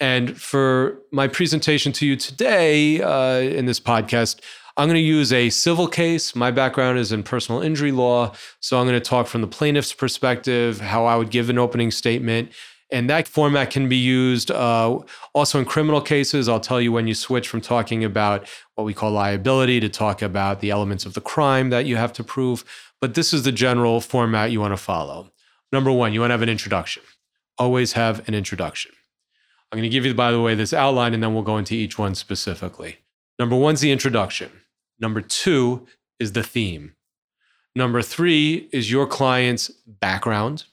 And 0.01 0.35
for 0.35 0.99
my 1.11 1.27
presentation 1.27 1.91
to 1.93 2.07
you 2.07 2.15
today 2.15 3.01
uh, 3.01 3.39
in 3.39 3.67
this 3.67 3.79
podcast, 3.79 4.41
I'm 4.75 4.87
going 4.87 4.95
to 4.95 4.99
use 4.99 5.31
a 5.31 5.51
civil 5.51 5.87
case. 5.87 6.35
My 6.35 6.49
background 6.49 6.97
is 6.97 7.11
in 7.11 7.21
personal 7.21 7.61
injury 7.61 7.91
law. 7.91 8.33
So 8.61 8.79
I'm 8.79 8.87
going 8.87 8.99
to 8.99 9.09
talk 9.09 9.27
from 9.27 9.41
the 9.41 9.47
plaintiff's 9.47 9.93
perspective, 9.93 10.81
how 10.81 11.05
I 11.05 11.17
would 11.17 11.29
give 11.29 11.51
an 11.51 11.59
opening 11.59 11.91
statement. 11.91 12.51
And 12.89 13.09
that 13.11 13.27
format 13.27 13.69
can 13.69 13.87
be 13.87 13.95
used 13.95 14.49
uh, 14.49 14.99
also 15.33 15.59
in 15.59 15.65
criminal 15.65 16.01
cases. 16.01 16.49
I'll 16.49 16.59
tell 16.59 16.81
you 16.81 16.91
when 16.91 17.07
you 17.07 17.13
switch 17.13 17.47
from 17.47 17.61
talking 17.61 18.03
about 18.03 18.49
what 18.73 18.85
we 18.85 18.95
call 18.95 19.11
liability 19.11 19.79
to 19.81 19.87
talk 19.87 20.23
about 20.23 20.61
the 20.61 20.71
elements 20.71 21.05
of 21.05 21.13
the 21.13 21.21
crime 21.21 21.69
that 21.69 21.85
you 21.85 21.95
have 21.97 22.11
to 22.13 22.23
prove. 22.23 22.65
But 22.99 23.13
this 23.13 23.33
is 23.33 23.43
the 23.43 23.51
general 23.51 24.01
format 24.01 24.51
you 24.51 24.59
want 24.59 24.73
to 24.73 24.77
follow. 24.77 25.31
Number 25.71 25.91
one, 25.91 26.11
you 26.11 26.21
want 26.21 26.31
to 26.31 26.33
have 26.33 26.41
an 26.41 26.49
introduction. 26.49 27.03
Always 27.59 27.93
have 27.93 28.27
an 28.27 28.33
introduction. 28.33 28.91
I'm 29.71 29.77
going 29.77 29.89
to 29.89 29.89
give 29.89 30.05
you, 30.05 30.13
by 30.13 30.31
the 30.31 30.41
way, 30.41 30.53
this 30.53 30.73
outline, 30.73 31.13
and 31.13 31.23
then 31.23 31.33
we'll 31.33 31.43
go 31.43 31.57
into 31.57 31.75
each 31.75 31.97
one 31.97 32.13
specifically. 32.15 32.97
Number 33.39 33.55
one's 33.55 33.81
the 33.81 33.91
introduction. 33.91 34.51
Number 34.99 35.21
two 35.21 35.87
is 36.19 36.33
the 36.33 36.43
theme. 36.43 36.95
Number 37.75 38.01
three 38.01 38.69
is 38.73 38.91
your 38.91 39.07
client's 39.07 39.69
background. 39.87 40.65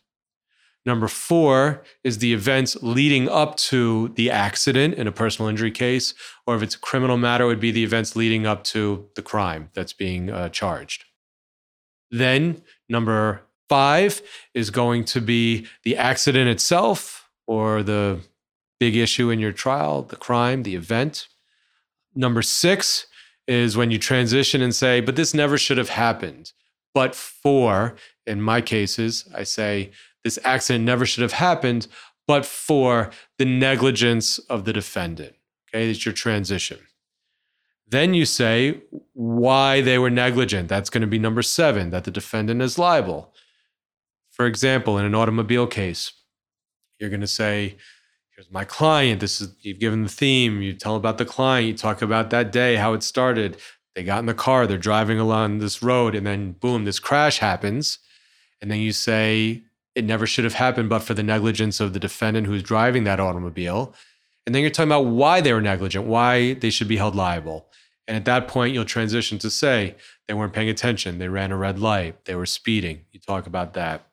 Number 0.85 1.07
four 1.07 1.83
is 2.03 2.19
the 2.19 2.33
events 2.33 2.77
leading 2.83 3.29
up 3.29 3.57
to 3.57 4.09
the 4.17 4.31
accident 4.31 4.95
in 4.95 5.07
a 5.07 5.13
personal 5.13 5.49
injury 5.49 5.71
case, 5.71 6.15
or 6.47 6.57
if 6.57 6.63
it's 6.63 6.75
a 6.75 6.81
criminal 6.81 7.17
matter, 7.17 7.45
it 7.45 7.49
would 7.49 7.61
be 7.61 7.71
the 7.71 7.85
events 7.85 8.17
leading 8.17 8.47
up 8.47 8.65
to 8.65 9.09
the 9.15 9.23
crime 9.23 9.71
that's 9.75 9.93
being 9.93 10.31
uh, 10.31 10.49
charged. 10.49 11.05
Then, 12.11 12.63
number 12.89 13.43
five 13.69 14.23
is 14.55 14.71
going 14.71 15.05
to 15.05 15.21
be 15.21 15.67
the 15.85 15.97
accident 15.97 16.49
itself, 16.49 17.29
or 17.47 17.83
the 17.83 18.21
big 18.81 18.97
issue 18.97 19.31
in 19.31 19.39
your 19.39 19.53
trial, 19.53 20.03
the 20.03 20.17
crime, 20.17 20.63
the 20.63 20.75
event. 20.75 21.29
Number 22.15 22.43
six 22.43 23.07
is 23.47 23.77
when 23.77 23.91
you 23.91 23.99
transition 23.99 24.61
and 24.61 24.75
say, 24.75 25.01
but 25.01 25.17
this 25.17 25.35
never 25.35 25.57
should 25.57 25.79
have 25.79 25.91
happened. 25.91 26.53
But 26.95 27.15
for, 27.15 27.97
in 28.27 28.41
my 28.43 28.61
cases, 28.61 29.29
I 29.35 29.45
say, 29.45 29.91
this 30.25 30.39
accident 30.45 30.85
never 30.85 31.07
should 31.07 31.23
have 31.23 31.33
happened, 31.33 31.87
but 32.27 32.45
for 32.45 33.11
the 33.39 33.45
negligence 33.45 34.39
of 34.39 34.65
the 34.65 34.73
defendant. 34.73 35.35
Okay, 35.69 35.91
it's 35.91 36.05
your 36.05 36.15
transition. 36.15 36.79
Then 37.87 38.13
you 38.13 38.27
say 38.27 38.83
why 39.15 39.81
they 39.81 39.99
were 39.99 40.11
negligent. 40.11 40.69
That's 40.69 40.91
going 40.91 41.01
to 41.01 41.07
be 41.07 41.19
number 41.19 41.43
seven, 41.43 41.91
that 41.91 42.05
the 42.05 42.11
defendant 42.11 42.61
is 42.61 42.79
liable. 42.79 43.33
For 44.31 44.47
example, 44.47 44.99
in 44.99 45.07
an 45.07 45.15
automobile 45.15 45.67
case, 45.67 46.13
you're 46.99 47.11
going 47.11 47.23
to 47.23 47.27
say, 47.27 47.77
here's 48.39 48.51
my 48.53 48.65
client. 48.65 49.19
This 49.19 49.41
is 49.41 49.53
you've 49.63 49.81
given 49.81 50.05
the 50.05 50.09
theme. 50.09 50.63
You 50.63 50.73
tell 50.73 50.95
about 50.95 51.19
the 51.19 51.25
client. 51.25 51.67
You 51.67 51.75
talk 51.75 52.03
about 52.03 52.31
that 52.31 52.53
day, 52.53 52.77
how 52.77 52.93
it 52.93 53.03
started. 53.03 53.57
They 53.97 54.05
got 54.05 54.21
in 54.21 54.27
the 54.27 54.35
car. 54.35 54.65
They're 54.65 54.79
driving 54.79 55.19
along 55.19 55.59
this 55.59 55.83
road, 55.83 56.15
and 56.15 56.25
then 56.25 56.53
boom, 56.53 56.85
this 56.85 57.01
crash 57.01 57.39
happens. 57.39 57.99
And 58.63 58.71
then 58.71 58.79
you 58.79 58.93
say 58.93 59.65
it 59.97 60.05
never 60.05 60.25
should 60.25 60.45
have 60.45 60.55
happened, 60.55 60.89
but 60.89 61.01
for 61.01 61.15
the 61.15 61.23
negligence 61.25 61.81
of 61.81 61.95
the 61.95 61.99
defendant 61.99 62.47
who's 62.47 62.63
driving 62.63 63.03
that 63.05 63.19
automobile. 63.19 63.93
And 64.47 64.55
then 64.55 64.63
you're 64.63 64.71
talking 64.71 64.89
about 64.89 65.07
why 65.07 65.41
they 65.41 65.53
were 65.53 65.61
negligent, 65.61 66.07
why 66.07 66.55
they 66.55 66.71
should 66.71 66.87
be 66.87 66.97
held 66.97 67.17
liable. 67.17 67.67
And 68.07 68.17
at 68.17 68.25
that 68.27 68.47
point, 68.47 68.73
you'll 68.73 68.85
transition 68.85 69.39
to 69.41 69.51
say 69.51 69.97
they 70.29 70.35
weren't 70.35 70.53
paying 70.53 70.69
attention, 70.69 71.19
they 71.19 71.29
ran 71.29 71.51
a 71.51 71.57
red 71.57 71.81
light, 71.81 72.25
they 72.25 72.37
were 72.37 72.47
speeding. 72.47 73.01
You 73.11 73.19
talk 73.19 73.49
about 73.49 73.75
that. 73.75 74.07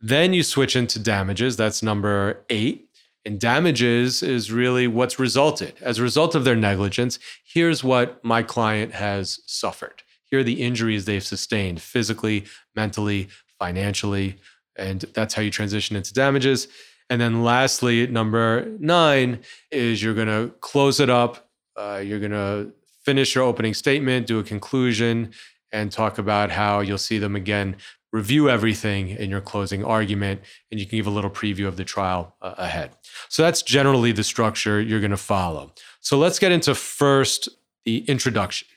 Then 0.00 0.34
you 0.34 0.42
switch 0.42 0.74
into 0.74 0.98
damages. 0.98 1.56
That's 1.56 1.82
number 1.82 2.44
eight. 2.50 2.83
And 3.26 3.40
damages 3.40 4.22
is 4.22 4.52
really 4.52 4.86
what's 4.86 5.18
resulted. 5.18 5.74
As 5.80 5.98
a 5.98 6.02
result 6.02 6.34
of 6.34 6.44
their 6.44 6.56
negligence, 6.56 7.18
here's 7.44 7.82
what 7.82 8.22
my 8.22 8.42
client 8.42 8.92
has 8.92 9.40
suffered. 9.46 10.02
Here 10.30 10.40
are 10.40 10.44
the 10.44 10.62
injuries 10.62 11.04
they've 11.04 11.24
sustained 11.24 11.80
physically, 11.80 12.44
mentally, 12.76 13.28
financially. 13.58 14.36
And 14.76 15.00
that's 15.14 15.34
how 15.34 15.42
you 15.42 15.50
transition 15.50 15.96
into 15.96 16.12
damages. 16.12 16.68
And 17.08 17.20
then 17.20 17.44
lastly, 17.44 18.06
number 18.06 18.66
nine 18.78 19.40
is 19.70 20.02
you're 20.02 20.14
going 20.14 20.28
to 20.28 20.52
close 20.60 21.00
it 21.00 21.10
up. 21.10 21.48
Uh, 21.76 22.02
you're 22.04 22.20
going 22.20 22.32
to 22.32 22.72
finish 23.04 23.34
your 23.34 23.44
opening 23.44 23.74
statement, 23.74 24.26
do 24.26 24.38
a 24.38 24.44
conclusion, 24.44 25.32
and 25.72 25.90
talk 25.90 26.18
about 26.18 26.50
how 26.50 26.80
you'll 26.80 26.98
see 26.98 27.18
them 27.18 27.36
again 27.36 27.76
review 28.14 28.48
everything 28.48 29.08
in 29.08 29.28
your 29.28 29.40
closing 29.40 29.84
argument, 29.84 30.40
and 30.70 30.78
you 30.78 30.86
can 30.86 30.96
give 30.96 31.08
a 31.08 31.10
little 31.10 31.28
preview 31.28 31.66
of 31.66 31.76
the 31.76 31.82
trial 31.82 32.36
uh, 32.40 32.54
ahead. 32.58 32.92
So 33.28 33.42
that's 33.42 33.60
generally 33.60 34.12
the 34.12 34.22
structure 34.22 34.80
you're 34.80 35.00
going 35.00 35.10
to 35.10 35.16
follow. 35.16 35.72
So 35.98 36.16
let's 36.16 36.38
get 36.38 36.52
into 36.52 36.76
first 36.76 37.48
the 37.84 38.04
introduction. 38.04 38.68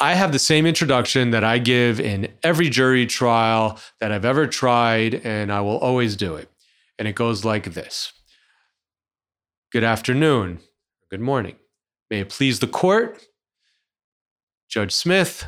I 0.00 0.14
have 0.14 0.32
the 0.32 0.38
same 0.38 0.64
introduction 0.64 1.32
that 1.32 1.44
I 1.44 1.58
give 1.58 2.00
in 2.00 2.32
every 2.42 2.70
jury 2.70 3.04
trial 3.04 3.78
that 4.00 4.10
I've 4.10 4.24
ever 4.24 4.46
tried, 4.46 5.16
and 5.16 5.52
I 5.52 5.60
will 5.60 5.76
always 5.76 6.16
do 6.16 6.36
it. 6.36 6.48
And 6.98 7.06
it 7.06 7.14
goes 7.14 7.44
like 7.44 7.74
this 7.74 8.14
Good 9.70 9.84
afternoon, 9.84 10.60
good 11.10 11.20
morning. 11.20 11.56
May 12.08 12.20
it 12.20 12.30
please 12.30 12.60
the 12.60 12.66
court, 12.66 13.22
Judge 14.66 14.92
Smith, 14.92 15.44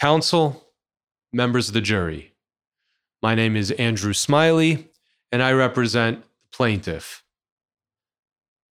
counsel, 0.00 0.63
members 1.34 1.68
of 1.68 1.74
the 1.74 1.80
jury. 1.80 2.32
My 3.20 3.34
name 3.34 3.56
is 3.56 3.72
Andrew 3.72 4.12
Smiley, 4.12 4.88
and 5.32 5.42
I 5.42 5.52
represent 5.52 6.22
the 6.22 6.56
plaintiff, 6.56 7.24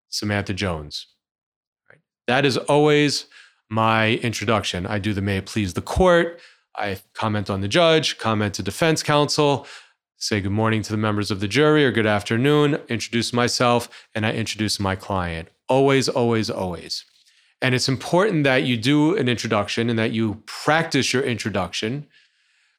Samantha 0.09 0.55
Jones. 0.55 1.09
That 2.27 2.47
is 2.47 2.57
always 2.57 3.27
my 3.69 4.13
introduction. 4.17 4.87
I 4.87 4.99
do 4.99 5.13
the 5.13 5.21
may 5.21 5.39
it 5.39 5.47
please 5.47 5.75
the 5.75 5.83
court. 5.83 6.41
I 6.77 6.99
comment 7.13 7.51
on 7.51 7.61
the 7.61 7.69
judge, 7.69 8.19
comment 8.19 8.55
to 8.55 8.63
defense 8.63 9.03
counsel, 9.03 9.67
say 10.17 10.41
good 10.41 10.53
morning 10.53 10.83
to 10.83 10.93
the 10.93 10.97
members 10.97 11.31
of 11.31 11.41
the 11.41 11.49
jury 11.49 11.85
or 11.85 11.91
good 11.91 12.07
afternoon, 12.07 12.81
introduce 12.89 13.33
myself, 13.33 13.89
and 14.15 14.25
I 14.25 14.33
introduce 14.33 14.81
my 14.81 14.97
client. 14.97 15.49
Always, 15.69 16.09
always, 16.09 16.51
always. 16.51 17.05
And 17.61 17.75
it's 17.75 17.89
important 17.89 18.45
that 18.45 18.65
you 18.65 18.77
do 18.77 19.17
an 19.17 19.29
introduction 19.29 19.91
and 19.91 19.99
that 19.99 20.13
you 20.13 20.43
practice 20.47 21.13
your 21.13 21.23
introduction 21.23 22.07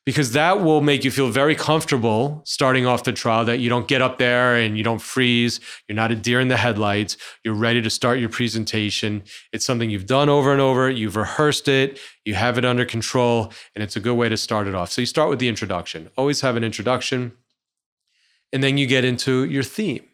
because 0.05 0.33
that 0.33 0.61
will 0.61 0.81
make 0.81 1.03
you 1.03 1.09
feel 1.09 1.29
very 1.29 1.55
comfortable 1.55 2.41
starting 2.45 2.85
off 2.85 3.03
the 3.03 3.11
trial 3.11 3.43
that 3.45 3.57
you 3.57 3.69
don't 3.69 3.87
get 3.87 4.03
up 4.03 4.19
there 4.19 4.55
and 4.55 4.77
you 4.77 4.83
don't 4.83 5.01
freeze. 5.01 5.59
You're 5.87 5.95
not 5.95 6.11
a 6.11 6.15
deer 6.15 6.39
in 6.39 6.47
the 6.47 6.57
headlights. 6.57 7.17
You're 7.43 7.55
ready 7.55 7.81
to 7.81 7.89
start 7.89 8.19
your 8.19 8.29
presentation. 8.29 9.23
It's 9.51 9.65
something 9.65 9.89
you've 9.89 10.05
done 10.05 10.29
over 10.29 10.51
and 10.51 10.61
over. 10.61 10.89
You've 10.89 11.15
rehearsed 11.15 11.67
it. 11.67 11.99
You 12.23 12.35
have 12.35 12.59
it 12.59 12.65
under 12.65 12.85
control, 12.85 13.51
and 13.73 13.83
it's 13.83 13.95
a 13.95 13.99
good 13.99 14.15
way 14.15 14.29
to 14.29 14.37
start 14.37 14.67
it 14.67 14.75
off. 14.75 14.91
So 14.91 15.01
you 15.01 15.07
start 15.07 15.29
with 15.29 15.39
the 15.39 15.49
introduction. 15.49 16.09
Always 16.17 16.41
have 16.41 16.55
an 16.55 16.63
introduction, 16.63 17.33
and 18.53 18.63
then 18.63 18.77
you 18.77 18.85
get 18.85 19.05
into 19.05 19.43
your 19.45 19.63
theme. 19.63 20.05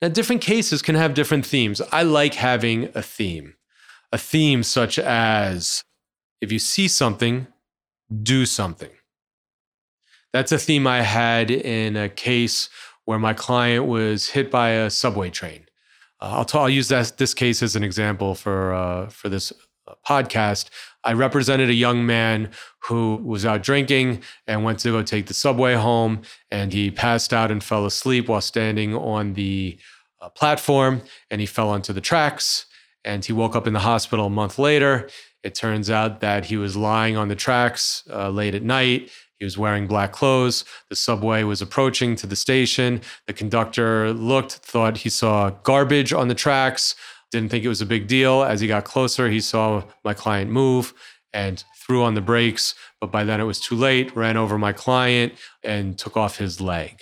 Now, 0.00 0.08
different 0.08 0.42
cases 0.42 0.80
can 0.80 0.94
have 0.94 1.12
different 1.12 1.44
themes. 1.44 1.82
I 1.92 2.02
like 2.02 2.34
having 2.34 2.90
a 2.94 3.02
theme, 3.02 3.54
a 4.12 4.18
theme 4.18 4.62
such 4.62 4.98
as 4.98 5.84
if 6.40 6.52
you 6.52 6.58
see 6.58 6.86
something, 6.86 7.48
do 8.22 8.46
something 8.46 8.90
that's 10.32 10.52
a 10.52 10.58
theme 10.58 10.86
I 10.86 11.02
had 11.02 11.50
in 11.50 11.96
a 11.96 12.08
case 12.08 12.68
where 13.04 13.18
my 13.18 13.32
client 13.32 13.86
was 13.86 14.28
hit 14.28 14.50
by 14.50 14.70
a 14.70 14.90
subway 14.90 15.30
train. 15.30 15.64
Uh, 16.20 16.38
I'll, 16.38 16.44
t- 16.44 16.58
I'll 16.58 16.68
use 16.68 16.88
that, 16.88 17.16
this 17.16 17.32
case 17.32 17.62
as 17.62 17.76
an 17.76 17.82
example 17.82 18.34
for, 18.34 18.72
uh, 18.74 19.08
for 19.08 19.28
this 19.28 19.52
uh, 19.86 19.94
podcast, 20.06 20.68
I 21.04 21.12
represented 21.12 21.70
a 21.70 21.74
young 21.74 22.04
man 22.04 22.50
who 22.80 23.16
was 23.16 23.46
out 23.46 23.62
drinking 23.62 24.22
and 24.46 24.64
went 24.64 24.80
to 24.80 24.90
go 24.90 25.02
take 25.02 25.26
the 25.26 25.34
subway 25.34 25.74
home, 25.74 26.22
and 26.50 26.72
he 26.72 26.90
passed 26.90 27.32
out 27.32 27.50
and 27.50 27.62
fell 27.62 27.86
asleep 27.86 28.28
while 28.28 28.40
standing 28.40 28.94
on 28.94 29.34
the 29.34 29.78
uh, 30.20 30.28
platform, 30.28 31.02
and 31.30 31.40
he 31.40 31.46
fell 31.46 31.70
onto 31.70 31.92
the 31.92 32.00
tracks. 32.00 32.66
And 33.04 33.24
he 33.24 33.32
woke 33.32 33.56
up 33.56 33.66
in 33.66 33.72
the 33.72 33.80
hospital 33.80 34.26
a 34.26 34.30
month 34.30 34.58
later. 34.58 35.08
It 35.42 35.54
turns 35.54 35.88
out 35.88 36.20
that 36.20 36.46
he 36.46 36.56
was 36.56 36.76
lying 36.76 37.16
on 37.16 37.28
the 37.28 37.36
tracks 37.36 38.02
uh, 38.12 38.28
late 38.28 38.54
at 38.54 38.62
night. 38.62 39.10
He 39.38 39.44
was 39.44 39.56
wearing 39.56 39.86
black 39.86 40.12
clothes. 40.12 40.64
The 40.88 40.96
subway 40.96 41.44
was 41.44 41.62
approaching 41.62 42.16
to 42.16 42.26
the 42.26 42.36
station. 42.36 43.00
The 43.26 43.32
conductor 43.32 44.12
looked, 44.12 44.52
thought 44.52 44.98
he 44.98 45.08
saw 45.08 45.50
garbage 45.50 46.12
on 46.12 46.28
the 46.28 46.34
tracks, 46.34 46.96
didn't 47.30 47.50
think 47.50 47.64
it 47.64 47.68
was 47.68 47.80
a 47.80 47.86
big 47.86 48.06
deal. 48.06 48.42
As 48.42 48.60
he 48.60 48.66
got 48.66 48.84
closer, 48.84 49.28
he 49.28 49.40
saw 49.40 49.84
my 50.04 50.14
client 50.14 50.50
move 50.50 50.92
and 51.32 51.62
threw 51.76 52.02
on 52.02 52.14
the 52.14 52.20
brakes. 52.20 52.74
But 53.00 53.12
by 53.12 53.24
then 53.24 53.40
it 53.40 53.44
was 53.44 53.60
too 53.60 53.76
late, 53.76 54.14
ran 54.16 54.36
over 54.36 54.58
my 54.58 54.72
client 54.72 55.34
and 55.62 55.96
took 55.96 56.16
off 56.16 56.38
his 56.38 56.60
leg. 56.60 57.00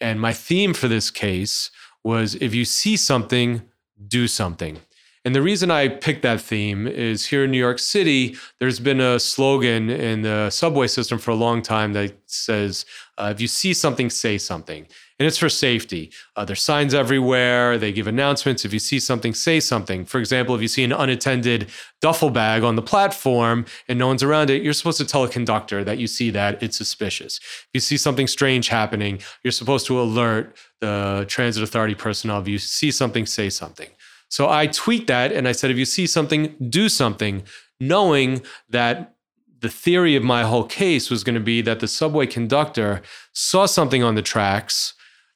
And 0.00 0.20
my 0.20 0.32
theme 0.32 0.74
for 0.74 0.88
this 0.88 1.10
case 1.10 1.70
was 2.02 2.34
if 2.36 2.54
you 2.54 2.64
see 2.64 2.96
something, 2.96 3.62
do 4.08 4.26
something. 4.26 4.80
And 5.24 5.36
the 5.36 5.42
reason 5.42 5.70
I 5.70 5.86
picked 5.86 6.22
that 6.22 6.40
theme 6.40 6.88
is 6.88 7.26
here 7.26 7.44
in 7.44 7.52
New 7.52 7.58
York 7.58 7.78
City, 7.78 8.34
there's 8.58 8.80
been 8.80 9.00
a 9.00 9.20
slogan 9.20 9.88
in 9.88 10.22
the 10.22 10.50
subway 10.50 10.88
system 10.88 11.18
for 11.18 11.30
a 11.30 11.36
long 11.36 11.62
time 11.62 11.92
that 11.92 12.14
says, 12.26 12.84
uh, 13.18 13.30
if 13.32 13.40
you 13.40 13.46
see 13.46 13.72
something, 13.72 14.10
say 14.10 14.36
something. 14.36 14.84
And 15.20 15.28
it's 15.28 15.38
for 15.38 15.48
safety. 15.48 16.10
Uh, 16.34 16.44
there's 16.44 16.62
signs 16.62 16.92
everywhere. 16.92 17.78
They 17.78 17.92
give 17.92 18.08
announcements. 18.08 18.64
If 18.64 18.72
you 18.72 18.80
see 18.80 18.98
something, 18.98 19.32
say 19.32 19.60
something. 19.60 20.04
For 20.04 20.18
example, 20.18 20.56
if 20.56 20.62
you 20.62 20.66
see 20.66 20.82
an 20.82 20.90
unattended 20.90 21.70
duffel 22.00 22.30
bag 22.30 22.64
on 22.64 22.74
the 22.74 22.82
platform 22.82 23.64
and 23.86 24.00
no 24.00 24.08
one's 24.08 24.24
around 24.24 24.50
it, 24.50 24.62
you're 24.62 24.72
supposed 24.72 24.98
to 24.98 25.04
tell 25.04 25.22
a 25.22 25.28
conductor 25.28 25.84
that 25.84 25.98
you 25.98 26.08
see 26.08 26.30
that 26.30 26.60
it's 26.60 26.76
suspicious. 26.76 27.38
If 27.38 27.68
you 27.74 27.80
see 27.80 27.96
something 27.96 28.26
strange 28.26 28.66
happening, 28.68 29.20
you're 29.44 29.52
supposed 29.52 29.86
to 29.86 30.00
alert 30.00 30.56
the 30.80 31.26
transit 31.28 31.62
authority 31.62 31.94
personnel. 31.94 32.40
If 32.40 32.48
you 32.48 32.58
see 32.58 32.90
something, 32.90 33.24
say 33.24 33.50
something. 33.50 33.90
So 34.32 34.48
I 34.48 34.66
tweaked 34.66 35.08
that 35.08 35.30
and 35.30 35.46
I 35.46 35.52
said, 35.52 35.70
if 35.70 35.76
you 35.76 35.84
see 35.84 36.06
something, 36.06 36.56
do 36.70 36.88
something, 36.88 37.42
knowing 37.78 38.40
that 38.70 39.14
the 39.60 39.68
theory 39.68 40.16
of 40.16 40.22
my 40.22 40.44
whole 40.44 40.64
case 40.64 41.10
was 41.10 41.22
going 41.22 41.34
to 41.34 41.40
be 41.40 41.60
that 41.60 41.80
the 41.80 41.86
subway 41.86 42.26
conductor 42.26 43.02
saw 43.34 43.66
something 43.66 44.02
on 44.02 44.14
the 44.14 44.22
tracks, 44.22 44.94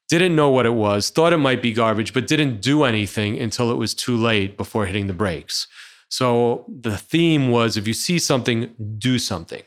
didn't 0.08 0.34
know 0.34 0.48
what 0.48 0.64
it 0.64 0.72
was, 0.72 1.10
thought 1.10 1.34
it 1.34 1.36
might 1.36 1.60
be 1.60 1.74
garbage, 1.74 2.14
but 2.14 2.26
didn't 2.26 2.62
do 2.62 2.84
anything 2.84 3.38
until 3.38 3.70
it 3.70 3.74
was 3.74 3.92
too 3.92 4.16
late 4.16 4.56
before 4.56 4.86
hitting 4.86 5.08
the 5.08 5.12
brakes. 5.12 5.68
So 6.08 6.64
the 6.66 6.96
theme 6.96 7.50
was 7.50 7.76
if 7.76 7.86
you 7.86 7.92
see 7.92 8.18
something, 8.18 8.74
do 8.96 9.18
something. 9.18 9.62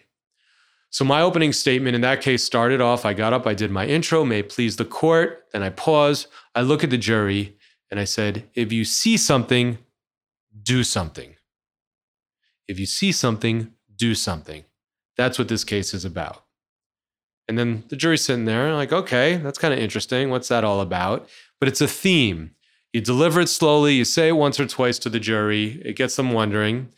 So 0.90 1.06
my 1.06 1.22
opening 1.22 1.54
statement 1.54 1.94
in 1.94 2.02
that 2.02 2.22
case 2.22 2.44
started 2.44 2.82
off 2.82 3.06
I 3.06 3.14
got 3.14 3.34
up, 3.34 3.46
I 3.46 3.54
did 3.54 3.70
my 3.70 3.86
intro, 3.86 4.26
may 4.26 4.42
please 4.42 4.78
the 4.78 4.86
court, 4.86 5.46
then 5.54 5.62
I 5.62 5.70
pause, 5.70 6.26
I 6.56 6.62
look 6.62 6.84
at 6.84 6.90
the 6.90 6.98
jury, 6.98 7.59
and 7.92 8.00
I 8.00 8.04
said, 8.04 8.48
if 8.54 8.72
you 8.72 8.86
see 8.86 9.18
something, 9.18 9.78
do 10.62 10.84
something. 10.84 11.36
If 12.68 12.80
you 12.80 12.86
see 12.86 13.12
something, 13.12 13.74
do 13.96 14.14
something. 14.16 14.64
That's 15.18 15.40
what 15.40 15.48
this 15.48 15.64
case 15.64 15.94
is 15.94 16.06
about. 16.06 16.44
And 17.48 17.58
then 17.58 17.84
the 17.90 17.96
jury's 17.96 18.24
sitting 18.24 18.46
there, 18.46 18.74
like, 18.74 18.94
okay, 18.94 19.38
that's 19.38 19.58
kind 19.58 19.74
of 19.74 19.80
interesting. 19.80 20.30
What's 20.30 20.50
that 20.50 20.64
all 20.64 20.82
about? 20.82 21.28
But 21.60 21.68
it's 21.68 21.82
a 21.82 21.88
theme. 21.88 22.52
You 22.94 23.02
deliver 23.02 23.42
it 23.42 23.50
slowly, 23.50 23.96
you 23.96 24.06
say 24.06 24.30
it 24.30 24.34
once 24.34 24.60
or 24.60 24.68
twice 24.68 25.00
to 25.00 25.10
the 25.10 25.20
jury, 25.20 25.82
it 25.84 25.96
gets 25.96 26.16
them 26.16 26.32
wondering. 26.32 26.90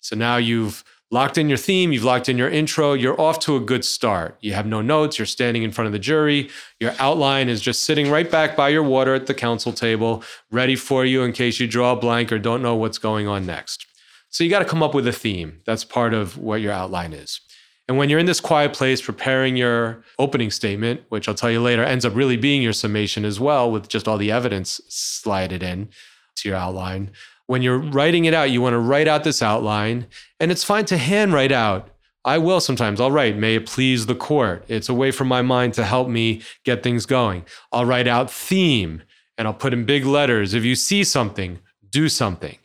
So 0.00 0.16
now 0.16 0.36
you've 0.36 0.82
locked 1.10 1.38
in 1.38 1.48
your 1.48 1.58
theme, 1.58 1.92
you've 1.92 2.04
locked 2.04 2.28
in 2.28 2.36
your 2.36 2.50
intro, 2.50 2.92
you're 2.92 3.18
off 3.20 3.38
to 3.40 3.56
a 3.56 3.60
good 3.60 3.84
start. 3.84 4.36
You 4.40 4.52
have 4.52 4.66
no 4.66 4.82
notes, 4.82 5.18
you're 5.18 5.26
standing 5.26 5.62
in 5.62 5.70
front 5.70 5.86
of 5.86 5.92
the 5.92 5.98
jury, 5.98 6.50
your 6.80 6.94
outline 6.98 7.48
is 7.48 7.60
just 7.60 7.82
sitting 7.84 8.10
right 8.10 8.30
back 8.30 8.56
by 8.56 8.68
your 8.68 8.82
water 8.82 9.14
at 9.14 9.26
the 9.26 9.34
counsel 9.34 9.72
table, 9.72 10.22
ready 10.50 10.76
for 10.76 11.04
you 11.04 11.22
in 11.22 11.32
case 11.32 11.58
you 11.58 11.66
draw 11.66 11.92
a 11.92 11.96
blank 11.96 12.30
or 12.30 12.38
don't 12.38 12.62
know 12.62 12.74
what's 12.74 12.98
going 12.98 13.26
on 13.26 13.46
next. 13.46 13.86
So 14.28 14.44
you 14.44 14.50
got 14.50 14.58
to 14.58 14.64
come 14.66 14.82
up 14.82 14.94
with 14.94 15.06
a 15.06 15.12
theme. 15.12 15.60
That's 15.64 15.84
part 15.84 16.12
of 16.12 16.36
what 16.36 16.60
your 16.60 16.72
outline 16.72 17.14
is. 17.14 17.40
And 17.88 17.96
when 17.96 18.10
you're 18.10 18.18
in 18.18 18.26
this 18.26 18.40
quiet 18.40 18.74
place 18.74 19.00
preparing 19.00 19.56
your 19.56 20.04
opening 20.18 20.50
statement, 20.50 21.00
which 21.08 21.26
I'll 21.26 21.34
tell 21.34 21.50
you 21.50 21.62
later 21.62 21.82
ends 21.82 22.04
up 22.04 22.14
really 22.14 22.36
being 22.36 22.60
your 22.60 22.74
summation 22.74 23.24
as 23.24 23.40
well, 23.40 23.70
with 23.70 23.88
just 23.88 24.06
all 24.06 24.18
the 24.18 24.30
evidence 24.30 24.78
slided 24.88 25.62
in 25.62 25.88
to 26.36 26.48
your 26.50 26.58
outline, 26.58 27.12
when 27.48 27.62
you're 27.62 27.78
writing 27.78 28.26
it 28.26 28.34
out, 28.34 28.50
you 28.50 28.60
want 28.60 28.74
to 28.74 28.78
write 28.78 29.08
out 29.08 29.24
this 29.24 29.42
outline, 29.42 30.06
and 30.38 30.52
it's 30.52 30.62
fine 30.62 30.84
to 30.84 30.98
handwrite 30.98 31.50
out. 31.50 31.88
I 32.22 32.36
will 32.36 32.60
sometimes. 32.60 33.00
I'll 33.00 33.10
write, 33.10 33.38
may 33.38 33.54
it 33.54 33.66
please 33.66 34.04
the 34.04 34.14
court. 34.14 34.64
It's 34.68 34.90
a 34.90 34.94
way 34.94 35.10
for 35.10 35.24
my 35.24 35.40
mind 35.40 35.72
to 35.74 35.84
help 35.84 36.08
me 36.08 36.42
get 36.64 36.82
things 36.82 37.06
going. 37.06 37.46
I'll 37.72 37.86
write 37.86 38.06
out 38.06 38.30
theme 38.30 39.02
and 39.38 39.48
I'll 39.48 39.54
put 39.54 39.72
in 39.72 39.86
big 39.86 40.04
letters. 40.04 40.52
If 40.52 40.62
you 40.62 40.74
see 40.74 41.02
something, 41.02 41.60
do 41.88 42.10
something. 42.10 42.58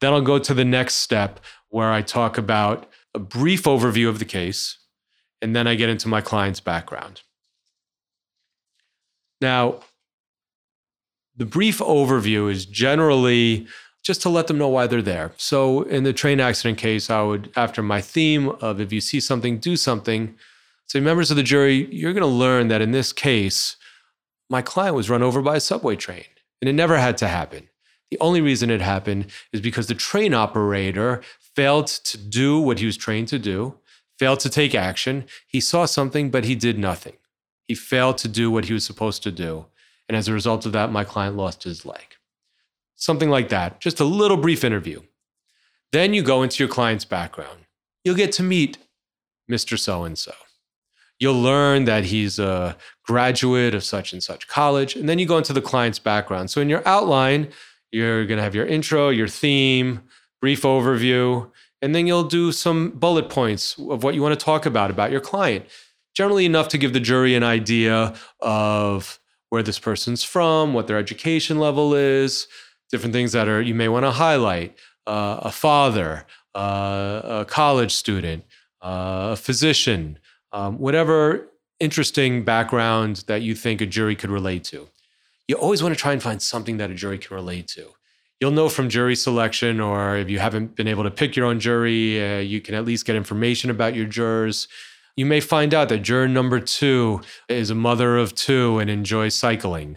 Then 0.00 0.12
I'll 0.12 0.20
go 0.20 0.38
to 0.38 0.54
the 0.54 0.64
next 0.64 0.96
step 0.96 1.40
where 1.68 1.90
I 1.90 2.02
talk 2.02 2.38
about 2.38 2.88
a 3.14 3.18
brief 3.18 3.64
overview 3.64 4.08
of 4.08 4.20
the 4.20 4.24
case, 4.24 4.78
and 5.42 5.56
then 5.56 5.66
I 5.66 5.74
get 5.74 5.88
into 5.88 6.06
my 6.06 6.20
client's 6.20 6.60
background. 6.60 7.22
Now, 9.40 9.80
the 11.36 11.46
brief 11.46 11.78
overview 11.78 12.50
is 12.50 12.66
generally 12.66 13.66
just 14.02 14.22
to 14.22 14.28
let 14.28 14.46
them 14.46 14.58
know 14.58 14.68
why 14.68 14.86
they're 14.86 15.02
there. 15.02 15.32
So 15.36 15.82
in 15.82 16.04
the 16.04 16.12
train 16.12 16.40
accident 16.40 16.78
case, 16.78 17.10
I 17.10 17.22
would, 17.22 17.50
after 17.56 17.82
my 17.82 18.00
theme 18.00 18.48
of 18.60 18.80
if 18.80 18.92
you 18.92 19.00
see 19.00 19.20
something, 19.20 19.58
do 19.58 19.76
something, 19.76 20.34
say, 20.86 21.00
members 21.00 21.30
of 21.30 21.36
the 21.36 21.42
jury, 21.42 21.92
you're 21.94 22.12
going 22.12 22.22
to 22.22 22.26
learn 22.26 22.68
that 22.68 22.80
in 22.80 22.92
this 22.92 23.12
case, 23.12 23.76
my 24.48 24.62
client 24.62 24.96
was 24.96 25.10
run 25.10 25.22
over 25.22 25.42
by 25.42 25.56
a 25.56 25.60
subway 25.60 25.96
train, 25.96 26.24
and 26.60 26.68
it 26.68 26.72
never 26.72 26.96
had 26.96 27.18
to 27.18 27.28
happen. 27.28 27.68
The 28.10 28.18
only 28.20 28.40
reason 28.40 28.70
it 28.70 28.80
happened 28.80 29.26
is 29.52 29.60
because 29.60 29.88
the 29.88 29.94
train 29.94 30.32
operator 30.32 31.20
failed 31.54 31.88
to 31.88 32.16
do 32.16 32.58
what 32.58 32.78
he 32.78 32.86
was 32.86 32.96
trained 32.96 33.28
to 33.28 33.38
do, 33.38 33.74
failed 34.18 34.40
to 34.40 34.48
take 34.48 34.74
action. 34.74 35.26
He 35.46 35.60
saw 35.60 35.84
something, 35.84 36.30
but 36.30 36.44
he 36.44 36.54
did 36.54 36.78
nothing. 36.78 37.18
He 37.66 37.74
failed 37.74 38.16
to 38.18 38.28
do 38.28 38.50
what 38.50 38.64
he 38.64 38.72
was 38.72 38.86
supposed 38.86 39.22
to 39.24 39.30
do. 39.30 39.66
And 40.08 40.16
as 40.16 40.28
a 40.28 40.32
result 40.32 40.64
of 40.64 40.72
that, 40.72 40.90
my 40.90 41.04
client 41.04 41.36
lost 41.36 41.64
his 41.64 41.84
leg 41.84 42.17
something 42.98 43.30
like 43.30 43.48
that, 43.48 43.80
just 43.80 44.00
a 44.00 44.04
little 44.04 44.36
brief 44.36 44.62
interview. 44.62 45.00
Then 45.92 46.12
you 46.12 46.22
go 46.22 46.42
into 46.42 46.62
your 46.62 46.68
client's 46.68 47.06
background. 47.06 47.60
You'll 48.04 48.14
get 48.14 48.32
to 48.32 48.42
meet 48.42 48.76
Mr. 49.50 49.78
So 49.78 50.04
and 50.04 50.18
so. 50.18 50.34
You'll 51.18 51.40
learn 51.40 51.84
that 51.86 52.04
he's 52.04 52.38
a 52.38 52.76
graduate 53.04 53.74
of 53.74 53.82
such 53.82 54.12
and 54.12 54.22
such 54.22 54.46
college. 54.46 54.94
And 54.94 55.08
then 55.08 55.18
you 55.18 55.26
go 55.26 55.38
into 55.38 55.52
the 55.52 55.62
client's 55.62 55.98
background. 55.98 56.50
So 56.50 56.60
in 56.60 56.68
your 56.68 56.86
outline, 56.86 57.48
you're 57.90 58.26
going 58.26 58.36
to 58.36 58.42
have 58.42 58.54
your 58.54 58.66
intro, 58.66 59.08
your 59.08 59.28
theme, 59.28 60.02
brief 60.40 60.62
overview, 60.62 61.50
and 61.80 61.94
then 61.94 62.06
you'll 62.06 62.24
do 62.24 62.52
some 62.52 62.90
bullet 62.90 63.30
points 63.30 63.76
of 63.78 64.02
what 64.02 64.14
you 64.14 64.22
want 64.22 64.38
to 64.38 64.44
talk 64.44 64.66
about 64.66 64.90
about 64.90 65.10
your 65.10 65.20
client. 65.20 65.64
Generally 66.14 66.46
enough 66.46 66.68
to 66.68 66.78
give 66.78 66.92
the 66.92 67.00
jury 67.00 67.34
an 67.34 67.44
idea 67.44 68.14
of 68.40 69.18
where 69.50 69.62
this 69.62 69.78
person's 69.78 70.22
from, 70.22 70.74
what 70.74 70.86
their 70.86 70.98
education 70.98 71.58
level 71.58 71.94
is, 71.94 72.48
different 72.90 73.12
things 73.12 73.32
that 73.32 73.48
are 73.48 73.60
you 73.60 73.74
may 73.74 73.88
want 73.88 74.04
to 74.04 74.10
highlight 74.10 74.76
uh, 75.06 75.40
a 75.42 75.52
father 75.52 76.26
uh, 76.54 77.20
a 77.24 77.46
college 77.48 77.92
student 77.92 78.44
uh, 78.82 79.30
a 79.32 79.36
physician 79.36 80.18
um, 80.52 80.78
whatever 80.78 81.48
interesting 81.80 82.44
background 82.44 83.24
that 83.26 83.42
you 83.42 83.54
think 83.54 83.80
a 83.80 83.86
jury 83.86 84.16
could 84.16 84.30
relate 84.30 84.64
to. 84.64 84.88
You 85.46 85.56
always 85.56 85.82
want 85.82 85.94
to 85.94 86.00
try 86.00 86.12
and 86.12 86.22
find 86.22 86.42
something 86.42 86.76
that 86.78 86.90
a 86.90 86.94
jury 86.94 87.18
can 87.18 87.34
relate 87.34 87.68
to. 87.68 87.90
You'll 88.40 88.50
know 88.52 88.68
from 88.68 88.88
jury 88.88 89.16
selection 89.16 89.80
or 89.80 90.16
if 90.16 90.28
you 90.30 90.38
haven't 90.38 90.76
been 90.76 90.88
able 90.88 91.04
to 91.04 91.10
pick 91.10 91.36
your 91.36 91.46
own 91.46 91.58
jury 91.58 92.22
uh, 92.22 92.38
you 92.38 92.60
can 92.60 92.74
at 92.74 92.84
least 92.84 93.04
get 93.04 93.16
information 93.16 93.70
about 93.70 93.94
your 93.94 94.06
jurors. 94.06 94.68
You 95.16 95.26
may 95.26 95.40
find 95.40 95.74
out 95.74 95.88
that 95.88 95.98
juror 95.98 96.28
number 96.28 96.60
two 96.60 97.20
is 97.48 97.70
a 97.70 97.74
mother 97.74 98.16
of 98.16 98.34
two 98.34 98.78
and 98.78 98.88
enjoys 98.88 99.34
cycling 99.34 99.96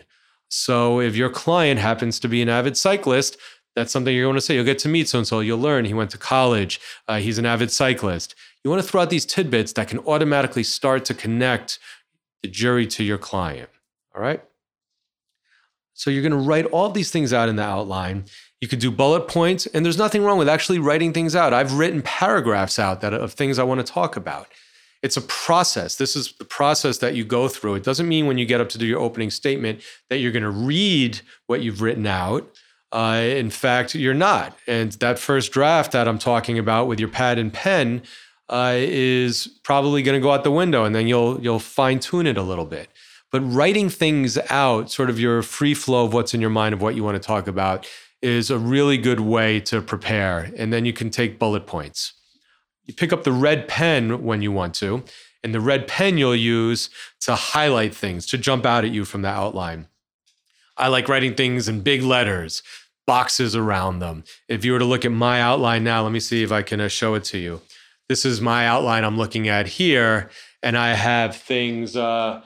so 0.52 1.00
if 1.00 1.16
your 1.16 1.30
client 1.30 1.80
happens 1.80 2.20
to 2.20 2.28
be 2.28 2.42
an 2.42 2.50
avid 2.50 2.76
cyclist, 2.76 3.38
that's 3.74 3.94
something 3.94 4.14
you're 4.14 4.26
going 4.26 4.36
to 4.36 4.42
say. 4.42 4.56
You'll 4.56 4.66
get 4.66 4.80
to 4.80 4.90
meet 4.90 5.08
so 5.08 5.20
and 5.20 5.28
so. 5.28 5.40
You'll 5.40 5.60
learn 5.60 5.86
he 5.86 5.94
went 5.94 6.12
to 6.12 6.18
college. 6.18 6.82
Uh, 7.08 7.20
he's 7.20 7.38
an 7.38 7.46
avid 7.46 7.72
cyclist. 7.72 8.36
You 8.62 8.70
want 8.70 8.84
to 8.84 8.88
throw 8.88 9.02
out 9.02 9.10
these 9.10 9.26
tidbits 9.26 9.72
that 9.74 9.88
can 9.88 10.00
automatically 10.00 10.64
start 10.64 11.06
to 11.06 11.14
connect 11.14 11.80
the 12.44 12.50
jury 12.50 12.86
to 12.88 13.04
your 13.04 13.18
client. 13.18 13.70
All 14.14 14.22
right. 14.22 14.44
So 15.94 16.10
you're 16.10 16.22
going 16.22 16.34
to 16.34 16.38
write 16.38 16.66
all 16.66 16.90
these 16.90 17.12
things 17.12 17.32
out 17.32 17.48
in 17.48 17.56
the 17.56 17.64
outline. 17.64 18.26
You 18.60 18.68
could 18.68 18.80
do 18.80 18.92
bullet 18.92 19.30
points, 19.30 19.68
and 19.68 19.86
there's 19.86 19.98
nothing 19.98 20.22
wrong 20.22 20.38
with 20.38 20.50
actually 20.50 20.80
writing 20.80 21.14
things 21.14 21.34
out. 21.34 21.54
I've 21.54 21.74
written 21.74 22.02
paragraphs 22.02 22.78
out 22.78 23.00
that 23.02 23.14
of 23.14 23.32
things 23.34 23.58
I 23.58 23.64
want 23.64 23.86
to 23.86 23.90
talk 23.90 24.18
about. 24.18 24.48
It's 25.02 25.18
a 25.18 25.22
process. 25.22 25.96
This 25.96 26.16
is 26.16 26.34
the 26.34 26.46
process 26.46 27.00
that 27.00 27.16
you 27.16 27.26
go 27.26 27.48
through. 27.48 27.76
It 27.76 27.84
doesn't 27.84 28.08
mean 28.08 28.28
when 28.28 28.38
you 28.38 28.46
get 28.46 28.62
up 28.62 28.70
to 28.70 28.78
do 28.78 28.86
your 28.86 29.00
opening 29.00 29.32
statement 29.32 29.82
that 30.10 30.18
you're 30.18 30.32
going 30.32 30.44
to 30.44 30.50
read 30.50 31.22
what 31.48 31.62
you've 31.62 31.82
written 31.82 32.06
out. 32.06 32.48
Uh, 32.92 33.22
in 33.24 33.50
fact, 33.50 33.96
you're 33.96 34.14
not. 34.14 34.58
And 34.68 34.92
that 34.94 35.18
first 35.18 35.52
draft 35.52 35.92
that 35.94 36.08
I'm 36.08 36.20
talking 36.20 36.60
about 36.60 36.88
with 36.88 37.00
your 37.00 37.10
pad 37.10 37.40
and 37.40 37.52
pen 37.52 38.04
uh, 38.50 38.76
is 38.76 39.48
probably 39.64 40.04
going 40.04 40.20
to 40.20 40.22
go 40.22 40.32
out 40.32 40.44
the 40.44 40.52
window, 40.52 40.84
and 40.84 40.94
then 40.94 41.08
you'll 41.08 41.42
you'll 41.42 41.60
fine 41.60 42.00
tune 42.00 42.28
it 42.28 42.38
a 42.38 42.42
little 42.42 42.66
bit. 42.66 42.90
But 43.32 43.40
writing 43.42 43.90
things 43.90 44.38
out, 44.50 44.92
sort 44.92 45.10
of 45.10 45.20
your 45.20 45.42
free 45.42 45.74
flow 45.74 46.06
of 46.06 46.14
what's 46.14 46.34
in 46.34 46.42
your 46.42 46.50
mind 46.50 46.74
of 46.74 46.82
what 46.82 46.96
you 46.96 47.04
want 47.04 47.16
to 47.16 47.26
talk 47.26 47.48
about, 47.48 47.88
is 48.22 48.52
a 48.52 48.58
really 48.60 48.98
good 48.98 49.22
way 49.22 49.62
to 49.62 49.82
prepare. 49.82 50.52
And 50.58 50.74
then 50.74 50.86
you 50.86 50.92
can 50.92 51.10
take 51.10 51.40
bullet 51.40 51.66
points. 51.66 52.14
You 52.92 52.96
pick 52.96 53.14
up 53.14 53.24
the 53.24 53.32
red 53.32 53.70
pen 53.70 54.22
when 54.22 54.42
you 54.42 54.52
want 54.52 54.76
to, 54.76 55.06
and 55.46 55.56
the 55.56 55.62
red 55.62 55.88
pen 55.88 56.18
you'll 56.18 56.36
use 56.36 56.90
to 57.22 57.36
highlight 57.36 57.96
things, 57.96 58.26
to 58.26 58.38
jump 58.38 58.66
out 58.66 58.84
at 58.84 58.92
you 58.92 59.06
from 59.06 59.22
the 59.22 59.30
outline. 59.30 59.88
I 60.76 60.90
like 60.90 61.08
writing 61.08 61.34
things 61.34 61.70
in 61.70 61.84
big 61.84 62.04
letters, 62.04 62.62
boxes 63.08 63.56
around 63.56 64.00
them. 64.00 64.26
If 64.50 64.66
you 64.66 64.74
were 64.74 64.80
to 64.80 64.84
look 64.84 65.06
at 65.06 65.14
my 65.14 65.40
outline 65.40 65.86
now, 65.86 66.04
let 66.04 66.12
me 66.12 66.20
see 66.20 66.44
if 66.44 66.52
I 66.52 66.64
can 66.64 66.82
uh, 66.82 66.90
show 66.90 67.14
it 67.14 67.24
to 67.26 67.38
you. 67.38 67.62
This 68.10 68.26
is 68.26 68.42
my 68.42 68.68
outline 68.68 69.06
I'm 69.06 69.18
looking 69.18 69.48
at 69.48 69.68
here, 69.68 70.30
and 70.62 70.78
I 70.78 70.94
have 70.94 71.38
things 71.38 71.96
uh, 71.96 72.42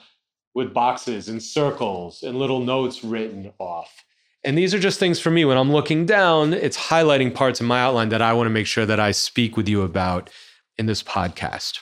with 0.53 0.75
boxes 0.75 1.27
and 1.27 1.41
circles 1.41 2.21
and 2.21 2.37
little 2.37 2.59
notes 2.59 3.03
written 3.03 3.51
off. 3.57 4.04
And 4.45 4.55
these 4.55 4.75
are 4.75 4.79
just 4.79 4.99
things 4.99 5.19
for 5.19 5.31
me. 5.31 5.43
When 5.43 5.57
I'm 5.57 5.71
looking 5.71 6.05
down, 6.05 6.53
it's 6.53 6.77
highlighting 6.77 7.33
parts 7.33 7.59
of 7.59 7.65
my 7.65 7.81
outline 7.81 8.09
that 8.09 8.21
I 8.21 8.31
want 8.33 8.45
to 8.45 8.51
make 8.51 8.67
sure 8.67 8.85
that 8.85 8.99
I 8.99 9.09
speak 9.09 9.57
with 9.57 9.67
you 9.67 9.81
about 9.81 10.29
in 10.77 10.85
this 10.85 11.01
podcast. 11.01 11.79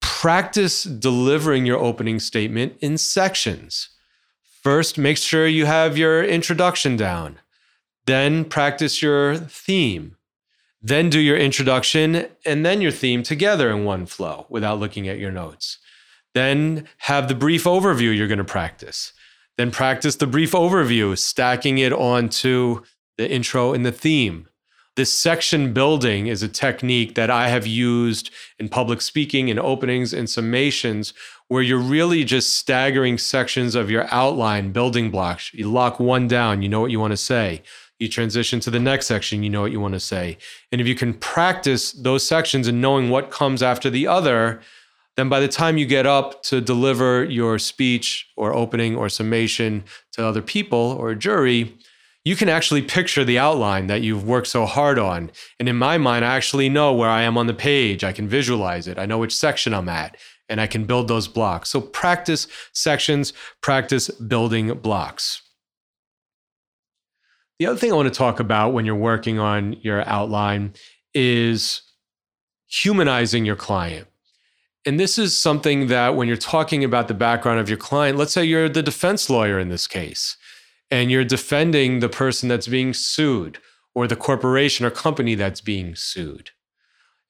Practice 0.00 0.82
delivering 0.82 1.66
your 1.66 1.78
opening 1.78 2.18
statement 2.18 2.76
in 2.80 2.98
sections. 2.98 3.90
First, 4.62 4.98
make 4.98 5.16
sure 5.16 5.46
you 5.46 5.66
have 5.66 5.96
your 5.96 6.24
introduction 6.24 6.96
down. 6.96 7.38
Then, 8.06 8.44
practice 8.44 9.00
your 9.00 9.36
theme. 9.36 10.16
Then, 10.82 11.10
do 11.10 11.20
your 11.20 11.36
introduction 11.36 12.26
and 12.44 12.66
then 12.66 12.80
your 12.80 12.90
theme 12.90 13.22
together 13.22 13.70
in 13.70 13.84
one 13.84 14.06
flow 14.06 14.46
without 14.48 14.80
looking 14.80 15.06
at 15.06 15.18
your 15.18 15.30
notes. 15.30 15.78
Then, 16.34 16.88
have 16.98 17.28
the 17.28 17.36
brief 17.36 17.64
overview 17.64 18.16
you're 18.16 18.26
going 18.26 18.38
to 18.38 18.44
practice. 18.44 19.12
Then, 19.56 19.70
practice 19.70 20.16
the 20.16 20.26
brief 20.26 20.52
overview, 20.52 21.16
stacking 21.16 21.78
it 21.78 21.92
onto 21.92 22.82
the 23.16 23.30
intro 23.30 23.72
and 23.72 23.86
the 23.86 23.92
theme. 23.92 24.48
This 24.96 25.12
section 25.12 25.72
building 25.72 26.28
is 26.28 26.42
a 26.42 26.48
technique 26.48 27.16
that 27.16 27.28
I 27.28 27.48
have 27.48 27.66
used 27.66 28.30
in 28.60 28.68
public 28.68 29.00
speaking, 29.00 29.48
in 29.48 29.58
openings, 29.58 30.12
and 30.12 30.28
summations, 30.28 31.12
where 31.48 31.62
you're 31.62 31.78
really 31.78 32.22
just 32.22 32.56
staggering 32.56 33.18
sections 33.18 33.74
of 33.74 33.90
your 33.90 34.06
outline 34.12 34.70
building 34.70 35.10
blocks. 35.10 35.52
You 35.52 35.70
lock 35.70 35.98
one 35.98 36.28
down, 36.28 36.62
you 36.62 36.68
know 36.68 36.80
what 36.80 36.92
you 36.92 37.00
want 37.00 37.12
to 37.12 37.16
say. 37.16 37.62
You 37.98 38.08
transition 38.08 38.60
to 38.60 38.70
the 38.70 38.78
next 38.78 39.06
section, 39.06 39.42
you 39.42 39.50
know 39.50 39.62
what 39.62 39.72
you 39.72 39.80
want 39.80 39.94
to 39.94 40.00
say. 40.00 40.38
And 40.70 40.80
if 40.80 40.86
you 40.86 40.94
can 40.94 41.14
practice 41.14 41.92
those 41.92 42.24
sections 42.24 42.68
and 42.68 42.80
knowing 42.80 43.10
what 43.10 43.30
comes 43.30 43.62
after 43.62 43.90
the 43.90 44.06
other, 44.06 44.60
then 45.16 45.28
by 45.28 45.40
the 45.40 45.48
time 45.48 45.78
you 45.78 45.86
get 45.86 46.06
up 46.06 46.42
to 46.44 46.60
deliver 46.60 47.24
your 47.24 47.58
speech 47.58 48.26
or 48.36 48.54
opening 48.54 48.96
or 48.96 49.08
summation 49.08 49.84
to 50.12 50.26
other 50.26 50.42
people 50.42 50.96
or 50.98 51.10
a 51.10 51.16
jury, 51.16 51.76
you 52.24 52.34
can 52.34 52.48
actually 52.48 52.82
picture 52.82 53.22
the 53.22 53.38
outline 53.38 53.86
that 53.86 54.00
you've 54.00 54.26
worked 54.26 54.46
so 54.46 54.64
hard 54.64 54.98
on. 54.98 55.30
And 55.60 55.68
in 55.68 55.76
my 55.76 55.98
mind, 55.98 56.24
I 56.24 56.34
actually 56.34 56.68
know 56.68 56.92
where 56.92 57.10
I 57.10 57.22
am 57.22 57.36
on 57.36 57.46
the 57.46 57.54
page. 57.54 58.02
I 58.02 58.12
can 58.12 58.26
visualize 58.26 58.88
it. 58.88 58.98
I 58.98 59.06
know 59.06 59.18
which 59.18 59.36
section 59.36 59.74
I'm 59.74 59.88
at, 59.88 60.16
and 60.48 60.60
I 60.60 60.66
can 60.66 60.84
build 60.84 61.06
those 61.06 61.28
blocks. 61.28 61.68
So 61.68 61.80
practice 61.80 62.48
sections, 62.72 63.34
practice 63.60 64.08
building 64.08 64.72
blocks. 64.78 65.42
The 67.58 67.66
other 67.66 67.78
thing 67.78 67.92
I 67.92 67.96
want 67.96 68.12
to 68.12 68.18
talk 68.18 68.40
about 68.40 68.72
when 68.72 68.84
you're 68.84 68.96
working 68.96 69.38
on 69.38 69.74
your 69.82 70.06
outline 70.08 70.72
is 71.12 71.82
humanizing 72.66 73.44
your 73.44 73.54
client. 73.54 74.08
And 74.86 75.00
this 75.00 75.18
is 75.18 75.36
something 75.36 75.86
that 75.86 76.14
when 76.14 76.28
you're 76.28 76.36
talking 76.36 76.84
about 76.84 77.08
the 77.08 77.14
background 77.14 77.58
of 77.58 77.68
your 77.68 77.78
client, 77.78 78.18
let's 78.18 78.32
say 78.32 78.44
you're 78.44 78.68
the 78.68 78.82
defense 78.82 79.30
lawyer 79.30 79.58
in 79.58 79.70
this 79.70 79.86
case 79.86 80.36
and 80.90 81.10
you're 81.10 81.24
defending 81.24 82.00
the 82.00 82.08
person 82.08 82.48
that's 82.48 82.68
being 82.68 82.92
sued 82.92 83.58
or 83.94 84.06
the 84.06 84.16
corporation 84.16 84.84
or 84.84 84.90
company 84.90 85.34
that's 85.34 85.60
being 85.62 85.94
sued. 85.94 86.50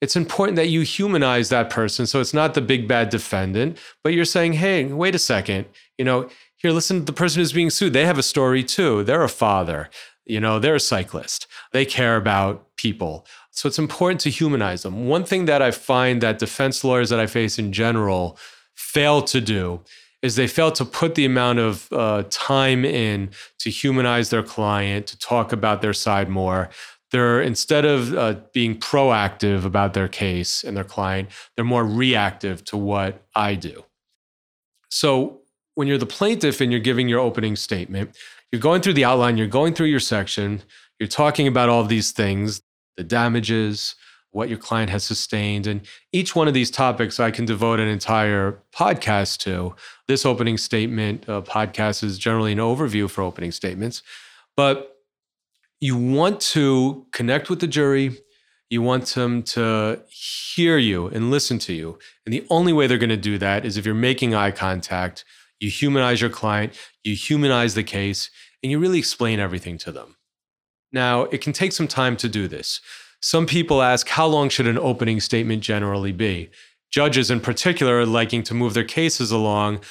It's 0.01 0.17
important 0.17 0.57
that 0.57 0.67
you 0.67 0.81
humanize 0.81 1.49
that 1.49 1.69
person. 1.69 2.05
So 2.05 2.19
it's 2.19 2.33
not 2.33 2.53
the 2.53 2.61
big 2.61 2.87
bad 2.87 3.09
defendant, 3.09 3.77
but 4.03 4.13
you're 4.13 4.25
saying, 4.25 4.53
hey, 4.53 4.85
wait 4.85 5.15
a 5.15 5.19
second, 5.19 5.65
you 5.97 6.03
know, 6.03 6.29
here, 6.57 6.71
listen 6.71 7.05
the 7.05 7.13
person 7.13 7.39
who's 7.39 7.53
being 7.53 7.69
sued. 7.69 7.93
They 7.93 8.05
have 8.05 8.17
a 8.17 8.23
story 8.23 8.63
too. 8.63 9.03
They're 9.03 9.23
a 9.23 9.29
father, 9.29 9.89
you 10.25 10.39
know, 10.39 10.59
they're 10.59 10.75
a 10.75 10.79
cyclist. 10.79 11.47
They 11.71 11.85
care 11.85 12.17
about 12.17 12.75
people. 12.75 13.25
So 13.55 13.67
it's 13.67 13.79
important 13.79 14.19
to 14.21 14.29
humanize 14.29 14.83
them. 14.83 15.07
One 15.07 15.23
thing 15.23 15.45
that 15.45 15.61
I 15.61 15.71
find 15.71 16.21
that 16.21 16.39
defense 16.39 16.83
lawyers 16.83 17.09
that 17.09 17.21
I 17.21 17.25
face 17.25 17.57
in 17.57 17.71
general 17.71 18.37
fail 18.75 19.21
to 19.23 19.39
do 19.39 19.81
is 20.21 20.35
they 20.35 20.47
fail 20.47 20.71
to 20.73 20.83
put 20.83 21.15
the 21.15 21.23
amount 21.23 21.59
of 21.59 21.87
uh, 21.93 22.23
time 22.29 22.83
in 22.83 23.29
to 23.59 23.69
humanize 23.69 24.29
their 24.29 24.43
client, 24.43 25.07
to 25.07 25.17
talk 25.19 25.53
about 25.53 25.81
their 25.81 25.93
side 25.93 26.27
more. 26.27 26.69
They're 27.11 27.41
instead 27.41 27.85
of 27.85 28.13
uh, 28.13 28.35
being 28.51 28.77
proactive 28.77 29.63
about 29.63 29.93
their 29.93 30.09
case 30.09 30.63
and 30.63 30.75
their 30.75 30.83
client, 30.83 31.29
they're 31.55 31.63
more 31.63 31.85
reactive 31.85 32.65
to 32.65 32.77
what 32.77 33.23
I 33.35 33.55
do. 33.55 33.85
So 34.89 35.41
when 35.75 35.87
you're 35.87 35.97
the 35.97 36.05
plaintiff 36.05 36.59
and 36.59 36.71
you're 36.71 36.81
giving 36.81 37.07
your 37.07 37.19
opening 37.19 37.55
statement, 37.55 38.17
you're 38.51 38.61
going 38.61 38.81
through 38.81 38.93
the 38.93 39.05
outline, 39.05 39.37
you're 39.37 39.47
going 39.47 39.73
through 39.73 39.87
your 39.87 39.99
section, 39.99 40.63
you're 40.99 41.07
talking 41.07 41.47
about 41.47 41.69
all 41.69 41.83
these 41.83 42.11
things, 42.11 42.61
the 42.97 43.03
damages, 43.03 43.95
what 44.31 44.49
your 44.49 44.57
client 44.57 44.89
has 44.89 45.03
sustained. 45.03 45.65
And 45.65 45.81
each 46.11 46.35
one 46.35 46.49
of 46.49 46.53
these 46.53 46.69
topics 46.69 47.21
I 47.21 47.31
can 47.31 47.45
devote 47.45 47.79
an 47.79 47.87
entire 47.87 48.59
podcast 48.73 49.37
to. 49.39 49.75
This 50.09 50.25
opening 50.25 50.57
statement 50.57 51.27
uh, 51.29 51.41
podcast 51.41 52.03
is 52.03 52.17
generally 52.17 52.51
an 52.51 52.57
overview 52.57 53.09
for 53.09 53.21
opening 53.21 53.53
statements, 53.53 54.03
but 54.57 54.97
you 55.79 55.95
want 55.95 56.41
to 56.41 57.05
connect 57.13 57.49
with 57.49 57.61
the 57.61 57.67
jury. 57.67 58.17
You 58.69 58.81
want 58.81 59.05
them 59.07 59.41
to 59.43 60.01
hear 60.09 60.77
you 60.77 61.07
and 61.07 61.31
listen 61.31 61.57
to 61.59 61.73
you. 61.73 61.97
And 62.25 62.33
the 62.33 62.45
only 62.49 62.73
way 62.73 62.87
they're 62.87 62.97
going 62.97 63.09
to 63.09 63.17
do 63.17 63.37
that 63.37 63.63
is 63.63 63.77
if 63.77 63.85
you're 63.85 63.95
making 63.95 64.33
eye 64.33 64.51
contact, 64.51 65.23
you 65.59 65.69
humanize 65.69 66.19
your 66.19 66.29
client, 66.29 66.73
you 67.03 67.15
humanize 67.15 67.75
the 67.75 67.83
case, 67.83 68.29
and 68.61 68.71
you 68.71 68.79
really 68.79 68.99
explain 68.99 69.39
everything 69.39 69.77
to 69.77 69.91
them. 69.91 70.17
Now, 70.95 71.23
it 71.23 71.41
can 71.41 71.51
take 71.51 71.73
some 71.73 71.89
time 71.89 72.15
to 72.17 72.29
do 72.29 72.47
this. 72.47 72.79
Some 73.19 73.45
people 73.45 73.81
ask, 73.81 74.07
how 74.07 74.27
long 74.27 74.47
should 74.47 74.65
an 74.65 74.79
opening 74.79 75.19
statement 75.19 75.61
generally 75.61 76.13
be? 76.13 76.49
Judges, 76.89 77.29
in 77.29 77.41
particular, 77.41 77.99
are 77.99 78.05
liking 78.05 78.43
to 78.43 78.53
move 78.53 78.73
their 78.73 78.85
cases 78.85 79.29
along. 79.29 79.81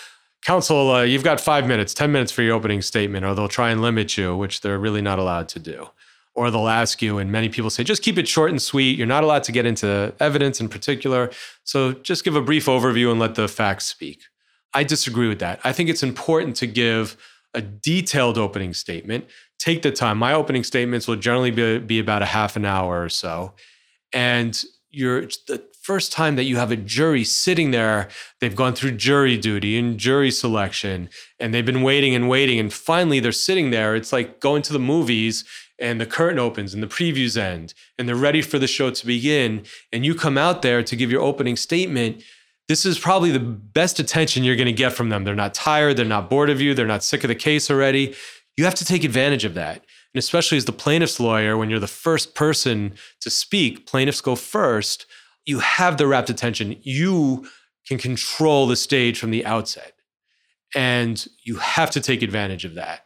Counsel, 0.46 0.90
uh, 0.90 1.02
you've 1.02 1.22
got 1.22 1.42
five 1.42 1.66
minutes, 1.66 1.92
10 1.92 2.10
minutes 2.10 2.32
for 2.32 2.40
your 2.40 2.54
opening 2.54 2.80
statement, 2.80 3.26
or 3.26 3.34
they'll 3.34 3.48
try 3.48 3.70
and 3.70 3.82
limit 3.82 4.16
you, 4.16 4.34
which 4.34 4.62
they're 4.62 4.78
really 4.78 5.02
not 5.02 5.18
allowed 5.18 5.46
to 5.50 5.58
do. 5.58 5.88
Or 6.34 6.50
they'll 6.50 6.68
ask 6.68 7.02
you, 7.02 7.18
and 7.18 7.30
many 7.30 7.50
people 7.50 7.68
say, 7.68 7.84
just 7.84 8.02
keep 8.02 8.16
it 8.16 8.26
short 8.26 8.50
and 8.50 8.60
sweet. 8.60 8.96
You're 8.96 9.06
not 9.06 9.24
allowed 9.24 9.44
to 9.44 9.52
get 9.52 9.66
into 9.66 10.14
evidence 10.20 10.58
in 10.58 10.70
particular. 10.70 11.30
So 11.64 11.92
just 11.92 12.24
give 12.24 12.34
a 12.34 12.40
brief 12.40 12.64
overview 12.64 13.10
and 13.10 13.20
let 13.20 13.34
the 13.34 13.46
facts 13.46 13.84
speak. 13.84 14.22
I 14.72 14.84
disagree 14.84 15.28
with 15.28 15.40
that. 15.40 15.60
I 15.64 15.72
think 15.74 15.90
it's 15.90 16.02
important 16.02 16.56
to 16.56 16.66
give 16.66 17.18
a 17.52 17.60
detailed 17.60 18.36
opening 18.36 18.74
statement 18.74 19.26
take 19.58 19.82
the 19.82 19.90
time. 19.90 20.18
My 20.18 20.32
opening 20.32 20.64
statements 20.64 21.08
will 21.08 21.16
generally 21.16 21.50
be, 21.50 21.78
be 21.78 21.98
about 21.98 22.22
a 22.22 22.26
half 22.26 22.56
an 22.56 22.64
hour 22.64 23.02
or 23.02 23.08
so. 23.08 23.52
And 24.12 24.62
you're 24.90 25.22
the 25.48 25.64
first 25.82 26.12
time 26.12 26.36
that 26.36 26.44
you 26.44 26.56
have 26.56 26.70
a 26.70 26.76
jury 26.76 27.24
sitting 27.24 27.70
there, 27.70 28.08
they've 28.40 28.56
gone 28.56 28.74
through 28.74 28.92
jury 28.92 29.36
duty 29.36 29.78
and 29.78 29.98
jury 29.98 30.30
selection, 30.30 31.10
and 31.38 31.52
they've 31.52 31.66
been 31.66 31.82
waiting 31.82 32.14
and 32.14 32.28
waiting. 32.28 32.58
And 32.58 32.72
finally, 32.72 33.20
they're 33.20 33.32
sitting 33.32 33.70
there. 33.70 33.94
It's 33.94 34.12
like 34.12 34.40
going 34.40 34.62
to 34.62 34.72
the 34.72 34.78
movies 34.78 35.44
and 35.78 36.00
the 36.00 36.06
curtain 36.06 36.38
opens 36.38 36.72
and 36.72 36.82
the 36.82 36.86
previews 36.86 37.36
end 37.36 37.74
and 37.98 38.08
they're 38.08 38.16
ready 38.16 38.40
for 38.40 38.58
the 38.58 38.66
show 38.66 38.90
to 38.90 39.06
begin. 39.06 39.64
And 39.92 40.06
you 40.06 40.14
come 40.14 40.38
out 40.38 40.62
there 40.62 40.82
to 40.82 40.96
give 40.96 41.10
your 41.10 41.20
opening 41.20 41.56
statement. 41.56 42.22
This 42.68 42.86
is 42.86 42.98
probably 42.98 43.30
the 43.30 43.40
best 43.40 43.98
attention 43.98 44.44
you're 44.44 44.56
going 44.56 44.66
to 44.66 44.72
get 44.72 44.92
from 44.92 45.08
them. 45.08 45.24
They're 45.24 45.34
not 45.34 45.52
tired. 45.52 45.96
They're 45.96 46.06
not 46.06 46.30
bored 46.30 46.48
of 46.48 46.60
you. 46.60 46.74
They're 46.74 46.86
not 46.86 47.02
sick 47.02 47.24
of 47.24 47.28
the 47.28 47.34
case 47.34 47.70
already 47.70 48.14
you 48.56 48.64
have 48.64 48.74
to 48.76 48.84
take 48.84 49.04
advantage 49.04 49.44
of 49.44 49.54
that. 49.54 49.84
And 50.14 50.18
especially 50.18 50.58
as 50.58 50.64
the 50.64 50.72
plaintiff's 50.72 51.18
lawyer, 51.18 51.56
when 51.56 51.70
you're 51.70 51.80
the 51.80 51.86
first 51.86 52.34
person 52.34 52.94
to 53.20 53.30
speak, 53.30 53.86
plaintiffs 53.86 54.20
go 54.20 54.36
first, 54.36 55.06
you 55.44 55.58
have 55.58 55.96
the 55.96 56.06
rapt 56.06 56.30
attention. 56.30 56.76
You 56.82 57.48
can 57.86 57.98
control 57.98 58.66
the 58.66 58.76
stage 58.76 59.18
from 59.18 59.30
the 59.30 59.44
outset. 59.44 59.92
And 60.74 61.26
you 61.44 61.56
have 61.56 61.90
to 61.92 62.00
take 62.00 62.22
advantage 62.22 62.64
of 62.64 62.74
that. 62.74 63.04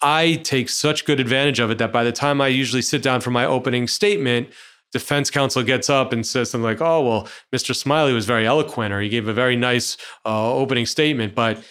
I 0.00 0.40
take 0.42 0.68
such 0.68 1.04
good 1.04 1.20
advantage 1.20 1.60
of 1.60 1.70
it 1.70 1.78
that 1.78 1.92
by 1.92 2.04
the 2.04 2.12
time 2.12 2.40
I 2.40 2.48
usually 2.48 2.82
sit 2.82 3.02
down 3.02 3.20
for 3.20 3.30
my 3.30 3.44
opening 3.44 3.86
statement, 3.86 4.48
defense 4.92 5.30
counsel 5.30 5.62
gets 5.62 5.88
up 5.88 6.12
and 6.12 6.26
says 6.26 6.50
something 6.50 6.64
like, 6.64 6.80
"Oh, 6.80 7.00
well, 7.02 7.28
Mr. 7.54 7.74
Smiley 7.74 8.12
was 8.12 8.26
very 8.26 8.46
eloquent, 8.46 8.92
or 8.92 9.00
he 9.00 9.08
gave 9.08 9.28
a 9.28 9.32
very 9.32 9.56
nice 9.56 9.96
uh, 10.24 10.52
opening 10.52 10.86
statement, 10.86 11.34
but 11.34 11.62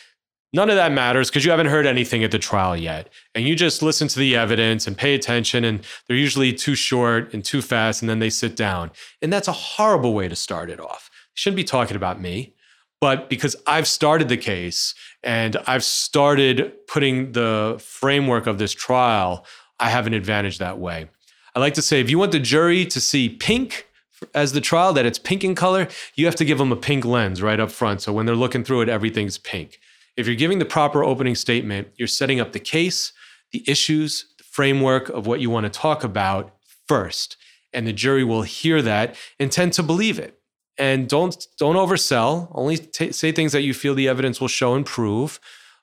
None 0.54 0.70
of 0.70 0.76
that 0.76 0.92
matters 0.92 1.30
because 1.30 1.46
you 1.46 1.52
haven't 1.52 1.68
heard 1.68 1.86
anything 1.86 2.24
at 2.24 2.32
the 2.32 2.40
trial 2.40 2.76
yet. 2.76 3.10
And 3.34 3.48
you 3.48 3.56
just 3.56 3.82
listen 3.82 4.10
to 4.10 4.20
the 4.20 4.36
evidence 4.36 4.86
and 4.86 4.98
pay 4.98 5.16
attention. 5.16 5.64
And 5.64 5.86
they're 6.08 6.18
usually 6.18 6.52
too 6.52 6.76
short 6.76 7.34
and 7.34 7.44
too 7.44 7.62
fast. 7.62 8.02
And 8.02 8.10
then 8.10 8.20
they 8.20 8.30
sit 8.30 8.58
down. 8.58 8.92
And 9.22 9.32
that's 9.32 9.48
a 9.48 9.54
horrible 9.54 10.14
way 10.14 10.28
to 10.28 10.36
start 10.36 10.70
it 10.70 10.80
off. 10.80 11.10
Shouldn't 11.36 11.56
be 11.56 11.64
talking 11.64 11.96
about 11.96 12.20
me. 12.20 12.54
But 13.00 13.30
because 13.30 13.56
I've 13.66 13.88
started 13.88 14.30
the 14.30 14.38
case 14.38 14.94
and 15.24 15.58
I've 15.66 15.84
started 15.84 16.74
putting 16.88 17.32
the 17.32 17.82
framework 17.84 18.46
of 18.46 18.60
this 18.60 18.74
trial, 18.74 19.46
I 19.80 19.90
have 19.90 20.06
an 20.06 20.14
advantage 20.14 20.60
that 20.60 20.78
way. 20.78 21.10
I 21.56 21.60
like 21.60 21.74
to 21.76 21.82
say 21.82 22.00
if 22.00 22.10
you 22.10 22.20
want 22.20 22.32
the 22.32 22.40
jury 22.40 22.86
to 22.86 23.02
see 23.02 23.28
pink, 23.28 23.88
as 24.36 24.54
the 24.54 24.62
trial 24.62 24.94
that 24.94 25.06
it's 25.06 25.18
pink 25.18 25.44
in 25.44 25.56
color, 25.56 25.88
you 26.16 26.26
have 26.28 26.36
to 26.36 26.46
give 26.46 26.60
them 26.60 26.72
a 26.72 26.76
pink 26.76 27.04
lens 27.04 27.42
right 27.42 27.60
up 27.60 27.72
front. 27.72 28.02
So 28.02 28.14
when 28.14 28.28
they're 28.28 28.36
looking 28.36 28.64
through 28.64 28.82
it, 28.82 28.90
everything's 28.90 29.40
pink. 29.40 29.80
If 30.18 30.28
you're 30.28 30.36
giving 30.36 30.60
the 30.60 30.66
proper 30.66 31.04
opening 31.04 31.36
statement, 31.36 31.90
you're 31.96 32.08
setting 32.08 32.40
up 32.40 32.52
the 32.52 32.60
case, 32.60 33.14
the 33.52 33.64
issues, 33.68 34.34
the 34.38 34.44
framework 34.44 35.10
of 35.10 35.28
what 35.28 35.40
you 35.40 35.50
want 35.50 35.66
to 35.66 35.70
talk 35.70 36.04
about 36.04 36.56
first. 36.88 37.38
And 37.74 37.88
the 37.88 37.94
jury 37.94 38.24
will 38.24 38.42
hear 38.42 38.82
that 38.82 39.16
and 39.40 39.52
tend 39.52 39.74
to 39.74 39.84
believe 39.84 40.20
it. 40.20 40.38
And 40.78 41.08
don't 41.08 41.46
don't 41.58 41.76
oversell. 41.76 42.50
Only 42.54 42.78
t- 42.78 43.12
say 43.12 43.32
things 43.32 43.52
that 43.52 43.62
you 43.62 43.74
feel 43.74 43.94
the 43.94 44.08
evidence 44.08 44.42
will 44.42 44.48
show 44.48 44.74
and 44.76 44.86
prove. 44.86 45.40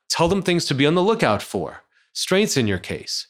Tell 0.08 0.28
them 0.28 0.42
things 0.42 0.64
to 0.66 0.74
be 0.74 0.86
on 0.86 0.94
the 0.94 1.02
lookout 1.02 1.42
for. 1.42 1.84
Strengths 2.12 2.56
in 2.56 2.66
your 2.66 2.78
case. 2.78 3.26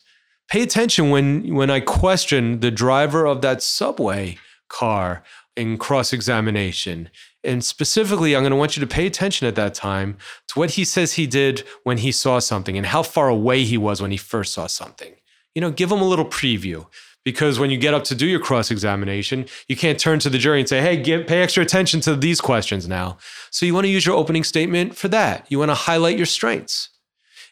Pay 0.48 0.62
attention 0.62 1.11
when 1.11 1.54
when 1.54 1.70
I 1.70 1.80
question 1.80 2.61
the 2.61 2.70
driver 2.70 3.26
of 3.26 3.42
that 3.42 3.62
subway 3.62 4.38
car 4.68 5.22
in 5.58 5.76
cross 5.76 6.12
examination. 6.12 7.10
And 7.42 7.64
specifically, 7.64 8.34
I'm 8.34 8.42
going 8.42 8.50
to 8.50 8.56
want 8.56 8.76
you 8.76 8.80
to 8.80 8.86
pay 8.86 9.06
attention 9.06 9.46
at 9.46 9.56
that 9.56 9.74
time 9.74 10.16
to 10.48 10.58
what 10.58 10.72
he 10.72 10.84
says 10.84 11.14
he 11.14 11.26
did 11.26 11.64
when 11.82 11.98
he 11.98 12.12
saw 12.12 12.38
something 12.38 12.76
and 12.76 12.86
how 12.86 13.02
far 13.02 13.28
away 13.28 13.64
he 13.64 13.76
was 13.76 14.00
when 14.00 14.12
he 14.12 14.16
first 14.16 14.54
saw 14.54 14.66
something. 14.66 15.14
You 15.54 15.60
know, 15.60 15.70
give 15.70 15.90
him 15.90 16.00
a 16.00 16.08
little 16.08 16.24
preview 16.24 16.86
because 17.24 17.58
when 17.58 17.70
you 17.70 17.76
get 17.76 17.92
up 17.92 18.04
to 18.04 18.14
do 18.14 18.26
your 18.26 18.40
cross 18.40 18.70
examination, 18.70 19.46
you 19.68 19.76
can't 19.76 19.98
turn 19.98 20.18
to 20.20 20.30
the 20.30 20.38
jury 20.38 20.60
and 20.60 20.68
say, 20.68 20.80
hey, 20.80 20.96
give, 20.96 21.26
pay 21.26 21.42
extra 21.42 21.62
attention 21.62 22.00
to 22.02 22.14
these 22.14 22.40
questions 22.40 22.88
now. 22.88 23.18
So 23.50 23.66
you 23.66 23.74
want 23.74 23.84
to 23.84 23.90
use 23.90 24.06
your 24.06 24.16
opening 24.16 24.44
statement 24.44 24.96
for 24.96 25.08
that. 25.08 25.44
You 25.50 25.58
want 25.58 25.70
to 25.70 25.74
highlight 25.74 26.16
your 26.16 26.26
strengths. 26.26 26.90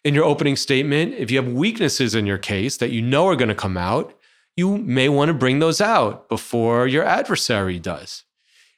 In 0.04 0.14
your 0.14 0.24
opening 0.24 0.54
statement, 0.54 1.14
if 1.14 1.32
you 1.32 1.42
have 1.42 1.52
weaknesses 1.52 2.14
in 2.14 2.26
your 2.26 2.38
case 2.38 2.76
that 2.76 2.90
you 2.90 3.02
know 3.02 3.26
are 3.26 3.34
going 3.34 3.48
to 3.48 3.56
come 3.56 3.76
out, 3.76 4.15
you 4.56 4.78
may 4.78 5.08
want 5.08 5.28
to 5.28 5.34
bring 5.34 5.58
those 5.58 5.80
out 5.80 6.28
before 6.28 6.86
your 6.86 7.04
adversary 7.04 7.78
does. 7.78 8.24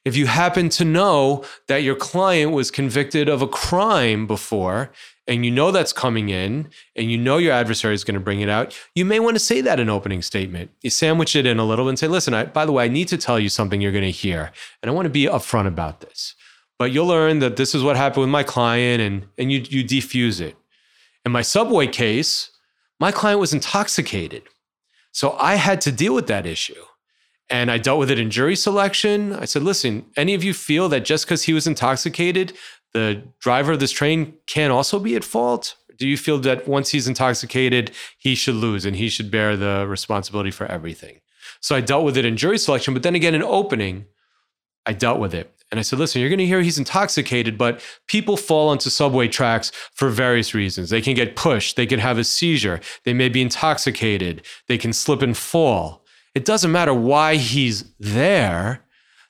If 0.05 0.15
you 0.15 0.27
happen 0.27 0.69
to 0.69 0.85
know 0.85 1.43
that 1.67 1.83
your 1.83 1.95
client 1.95 2.51
was 2.51 2.71
convicted 2.71 3.27
of 3.27 3.41
a 3.41 3.47
crime 3.47 4.27
before, 4.27 4.91
and 5.27 5.45
you 5.45 5.51
know 5.51 5.71
that's 5.71 5.93
coming 5.93 6.29
in, 6.29 6.69
and 6.95 7.11
you 7.11 7.17
know 7.17 7.37
your 7.37 7.53
adversary 7.53 7.93
is 7.93 8.03
going 8.03 8.15
to 8.15 8.19
bring 8.19 8.41
it 8.41 8.49
out, 8.49 8.77
you 8.95 9.05
may 9.05 9.19
want 9.19 9.35
to 9.35 9.39
say 9.39 9.61
that 9.61 9.79
in 9.79 9.89
opening 9.89 10.21
statement. 10.21 10.71
You 10.81 10.89
sandwich 10.89 11.35
it 11.35 11.45
in 11.45 11.59
a 11.59 11.65
little 11.65 11.87
and 11.87 11.99
say, 11.99 12.07
listen, 12.07 12.33
I, 12.33 12.45
by 12.45 12.65
the 12.65 12.71
way, 12.71 12.85
I 12.85 12.87
need 12.87 13.07
to 13.09 13.17
tell 13.17 13.39
you 13.39 13.49
something 13.49 13.81
you're 13.81 13.91
going 13.91 14.03
to 14.03 14.09
hear, 14.09 14.51
and 14.81 14.89
I 14.89 14.93
want 14.93 15.05
to 15.05 15.11
be 15.11 15.25
upfront 15.25 15.67
about 15.67 16.01
this. 16.01 16.33
But 16.79 16.91
you'll 16.91 17.07
learn 17.07 17.39
that 17.39 17.57
this 17.57 17.75
is 17.75 17.83
what 17.83 17.97
happened 17.97 18.21
with 18.21 18.29
my 18.29 18.43
client, 18.43 19.01
and, 19.01 19.27
and 19.37 19.51
you, 19.51 19.59
you 19.59 19.83
defuse 19.83 20.41
it. 20.41 20.55
In 21.25 21.31
my 21.31 21.41
subway 21.41 21.87
case, 21.87 22.51
my 22.99 23.11
client 23.11 23.39
was 23.39 23.53
intoxicated. 23.53 24.43
So 25.11 25.35
I 25.39 25.55
had 25.55 25.81
to 25.81 25.91
deal 25.91 26.13
with 26.13 26.27
that 26.27 26.45
issue. 26.45 26.83
And 27.49 27.71
I 27.71 27.79
dealt 27.79 27.99
with 27.99 28.11
it 28.11 28.19
in 28.19 28.29
jury 28.29 28.55
selection. 28.55 29.33
I 29.33 29.45
said, 29.45 29.63
listen, 29.63 30.05
any 30.15 30.35
of 30.35 30.43
you 30.43 30.53
feel 30.53 30.87
that 30.89 31.03
just 31.03 31.25
because 31.25 31.43
he 31.43 31.53
was 31.53 31.65
intoxicated, 31.65 32.53
the 32.93 33.23
driver 33.39 33.71
of 33.71 33.79
this 33.79 33.91
train 33.91 34.35
can 34.45 34.69
also 34.69 34.99
be 34.99 35.15
at 35.15 35.23
fault? 35.23 35.75
Do 35.97 36.07
you 36.07 36.15
feel 36.15 36.37
that 36.39 36.67
once 36.67 36.89
he's 36.89 37.07
intoxicated, 37.07 37.91
he 38.17 38.35
should 38.35 38.55
lose 38.55 38.85
and 38.85 38.95
he 38.95 39.09
should 39.09 39.31
bear 39.31 39.57
the 39.57 39.85
responsibility 39.87 40.51
for 40.51 40.65
everything? 40.67 41.21
So 41.59 41.75
I 41.75 41.81
dealt 41.81 42.05
with 42.05 42.17
it 42.17 42.25
in 42.25 42.37
jury 42.37 42.57
selection, 42.57 42.93
but 42.93 43.03
then 43.03 43.15
again 43.15 43.35
in 43.35 43.43
opening, 43.43 44.05
I 44.85 44.93
dealt 44.93 45.19
with 45.19 45.33
it. 45.33 45.51
And 45.71 45.79
I 45.79 45.83
said, 45.83 45.99
listen, 45.99 46.19
you're 46.19 46.29
going 46.29 46.39
to 46.39 46.45
hear 46.45 46.61
he's 46.61 46.79
intoxicated, 46.79 47.57
but 47.57 47.81
people 48.07 48.37
fall 48.37 48.69
onto 48.69 48.89
subway 48.89 49.27
tracks 49.27 49.71
for 49.93 50.09
various 50.09 50.53
reasons. 50.53 50.89
They 50.89 51.01
can 51.01 51.13
get 51.13 51.35
pushed, 51.35 51.75
they 51.75 51.85
can 51.85 51.99
have 51.99 52.17
a 52.17 52.23
seizure, 52.23 52.79
they 53.05 53.13
may 53.13 53.29
be 53.29 53.41
intoxicated, 53.41 54.45
they 54.67 54.77
can 54.77 54.93
slip 54.93 55.21
and 55.21 55.37
fall. 55.37 56.03
It 56.33 56.45
doesn't 56.45 56.71
matter 56.71 56.93
why 56.93 57.35
he's 57.35 57.91
there. 57.99 58.83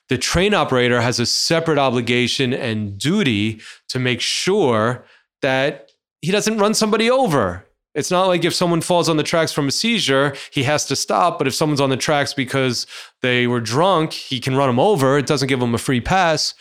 The 0.08 0.18
train 0.18 0.54
operator 0.54 1.00
has 1.00 1.20
a 1.20 1.26
separate 1.26 1.78
obligation 1.78 2.52
and 2.52 2.98
duty 2.98 3.60
to 3.88 3.98
make 3.98 4.20
sure 4.20 5.04
that 5.42 5.90
he 6.22 6.32
doesn't 6.32 6.58
run 6.58 6.74
somebody 6.74 7.10
over 7.10 7.66
it's 7.94 8.10
not 8.10 8.26
like 8.26 8.44
if 8.44 8.54
someone 8.54 8.80
falls 8.80 9.08
on 9.08 9.16
the 9.16 9.22
tracks 9.22 9.52
from 9.52 9.68
a 9.68 9.72
seizure, 9.72 10.34
he 10.52 10.62
has 10.62 10.86
to 10.86 10.96
stop. 10.96 11.38
But 11.38 11.48
if 11.48 11.54
someone's 11.54 11.80
on 11.80 11.90
the 11.90 11.96
tracks 11.96 12.32
because 12.32 12.86
they 13.20 13.46
were 13.46 13.60
drunk, 13.60 14.12
he 14.12 14.38
can 14.38 14.54
run 14.54 14.68
them 14.68 14.78
over. 14.78 15.18
It 15.18 15.26
doesn't 15.26 15.48
give 15.48 15.60
them 15.60 15.74
a 15.74 15.78
free 15.78 16.00
pass. 16.00 16.54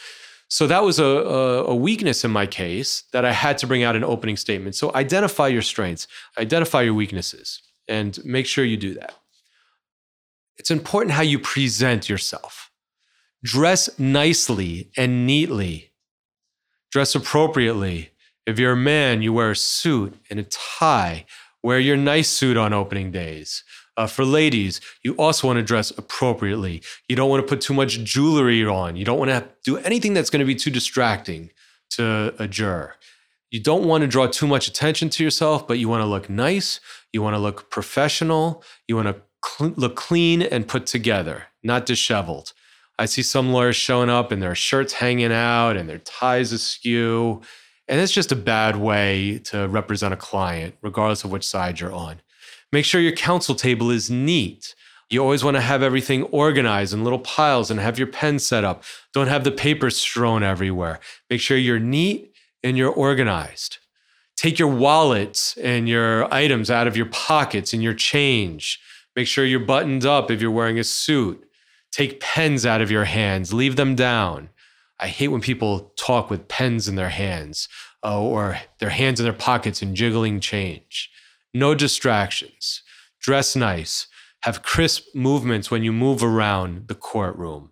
So 0.48 0.65
that 0.65 0.84
was 0.84 0.98
a, 0.98 1.06
a, 1.06 1.63
a, 1.65 1.76
weakness 1.76 2.26
in 2.26 2.32
my 2.32 2.48
case 2.48 3.04
that 3.13 3.24
I 3.24 3.34
had 3.34 3.60
to 3.60 3.68
bring 3.68 3.84
out 3.84 3.96
an 3.96 4.04
opening 4.04 4.36
statement. 4.36 4.74
So 4.74 4.92
identify 4.96 5.48
your 5.48 5.62
strengths, 5.62 6.08
identify 6.39 6.82
your 6.82 6.96
weaknesses, 6.96 7.62
and 7.88 8.18
make 8.26 8.48
sure 8.48 8.65
you 8.65 8.76
do 8.76 8.96
that. 8.96 9.13
It's 10.58 10.72
important 10.72 11.12
how 11.12 11.22
you 11.22 11.38
present 11.38 12.10
yourself. 12.10 12.72
Dress 13.44 14.00
nicely 14.00 14.92
and 14.98 15.28
neatly, 15.28 15.92
dress 16.92 17.13
appropriately 17.13 18.10
if 18.50 18.60
you're 18.60 18.74
a 18.74 18.78
man, 18.78 19.22
you 19.22 19.32
wear 19.34 19.52
a 19.52 19.56
suit 19.56 20.16
and 20.30 20.40
a 20.40 20.44
tie. 20.44 21.26
Wear 21.62 21.80
your 21.80 21.98
nice 21.98 22.30
suit 22.30 22.58
on 22.58 22.74
opening 22.74 23.12
days. 23.12 23.64
Uh, 23.98 24.08
for 24.08 24.24
ladies, 24.24 24.80
you 25.04 25.14
also 25.16 25.46
want 25.46 25.58
to 25.58 25.64
dress 25.64 25.92
appropriately. 25.92 26.82
You 27.10 27.16
don't 27.18 27.30
want 27.30 27.44
to 27.44 27.48
put 27.48 27.60
too 27.60 27.74
much 27.74 28.00
jewelry 28.04 28.66
on. 28.66 28.96
You 28.96 29.04
don't 29.04 29.20
want 29.20 29.30
to 29.30 29.48
do 29.64 29.78
anything 29.78 30.14
that's 30.14 30.30
going 30.30 30.40
to 30.40 30.46
be 30.46 30.56
too 30.56 30.72
distracting 30.72 31.52
to 31.92 32.34
a 32.40 32.48
juror. 32.48 32.96
You 33.52 33.60
don't 33.60 33.86
want 33.86 34.04
to 34.04 34.08
draw 34.08 34.28
too 34.28 34.48
much 34.48 34.68
attention 34.68 35.10
to 35.10 35.24
yourself, 35.24 35.68
but 35.68 35.80
you 35.80 35.90
want 35.90 36.02
to 36.02 36.06
look 36.06 36.30
nice. 36.30 36.80
You 37.12 37.22
want 37.22 37.36
to 37.36 37.40
look 37.40 37.70
professional. 37.70 38.64
You 38.88 38.96
want 38.96 39.10
to 39.10 39.22
cl- 39.46 39.74
look 39.76 39.96
clean 39.96 40.42
and 40.42 40.68
put 40.68 40.86
together, 40.86 41.48
not 41.62 41.86
disheveled. 41.86 42.54
I 42.98 43.06
see 43.06 43.22
some 43.22 43.52
lawyers 43.52 43.76
showing 43.76 44.10
up 44.10 44.32
and 44.32 44.42
their 44.42 44.56
shirts 44.56 44.94
hanging 44.94 45.32
out 45.32 45.78
and 45.78 45.90
their 45.90 46.00
ties 46.00 46.52
askew. 46.52 47.42
And 47.89 47.99
it's 47.99 48.13
just 48.13 48.32
a 48.32 48.36
bad 48.36 48.75
way 48.75 49.39
to 49.45 49.67
represent 49.67 50.13
a 50.13 50.17
client, 50.17 50.75
regardless 50.84 51.23
of 51.23 51.32
which 51.32 51.45
side 51.45 51.80
you're 51.80 51.91
on. 51.91 52.21
Make 52.71 52.86
sure 52.86 53.02
your 53.02 53.13
counsel 53.13 53.56
table 53.56 53.89
is 53.89 54.12
neat. 54.12 54.75
You 55.10 55.21
always 55.23 55.43
want 55.43 55.58
to 55.58 55.62
have 55.62 55.82
everything 55.82 56.21
organized 56.25 56.93
in 56.93 57.04
little 57.04 57.19
piles 57.19 57.71
and 57.71 57.80
have 57.80 57.97
your 57.97 58.08
pen 58.08 58.38
set 58.38 58.63
up. 58.63 58.84
Don't 59.12 59.28
have 59.28 59.43
the 59.43 59.52
papers 59.52 59.97
strewn 59.97 60.43
everywhere. 60.43 60.99
Make 61.32 61.41
sure 61.41 61.58
you're 61.58 61.80
neat 61.80 62.32
and 62.63 62.78
you're 62.78 62.91
organized. 62.91 63.80
Take 64.38 64.60
your 64.60 64.67
wallets 64.67 65.58
and 65.58 65.89
your 65.89 66.32
items 66.32 66.69
out 66.69 66.88
of 66.88 66.95
your 66.95 67.08
pockets 67.08 67.73
and 67.73 67.82
your 67.82 67.95
change. 67.95 68.80
Make 69.15 69.28
sure 69.28 69.45
you're 69.45 69.60
buttoned 69.60 70.06
up 70.06 70.30
if 70.30 70.41
you're 70.41 70.52
wearing 70.52 70.78
a 70.78 70.84
suit. 70.84 71.43
Take 71.91 72.19
pens 72.19 72.67
out 72.67 72.82
of 72.82 72.91
your 72.91 73.06
hands, 73.06 73.52
leave 73.52 73.78
them 73.78 73.95
down. 73.95 74.49
I 75.00 75.08
hate 75.08 75.30
when 75.30 75.42
people 75.42 75.94
talk 75.98 76.30
with 76.30 76.48
pens 76.48 76.88
in 76.88 76.96
their 76.96 77.10
hands 77.10 77.70
uh, 78.04 78.22
or 78.22 78.60
their 78.80 78.90
hands 78.90 79.20
in 79.20 79.24
their 79.24 79.34
pockets 79.34 79.82
and 79.82 79.96
jiggling 79.96 80.40
change. 80.40 81.10
No 81.54 81.74
distractions. 81.74 82.84
Dress 83.20 83.56
nice. 83.56 84.08
Have 84.44 84.64
crisp 84.64 85.08
movements 85.14 85.72
when 85.72 85.84
you 85.84 85.92
move 85.92 86.24
around 86.24 86.88
the 86.88 86.96
courtroom. 86.96 87.72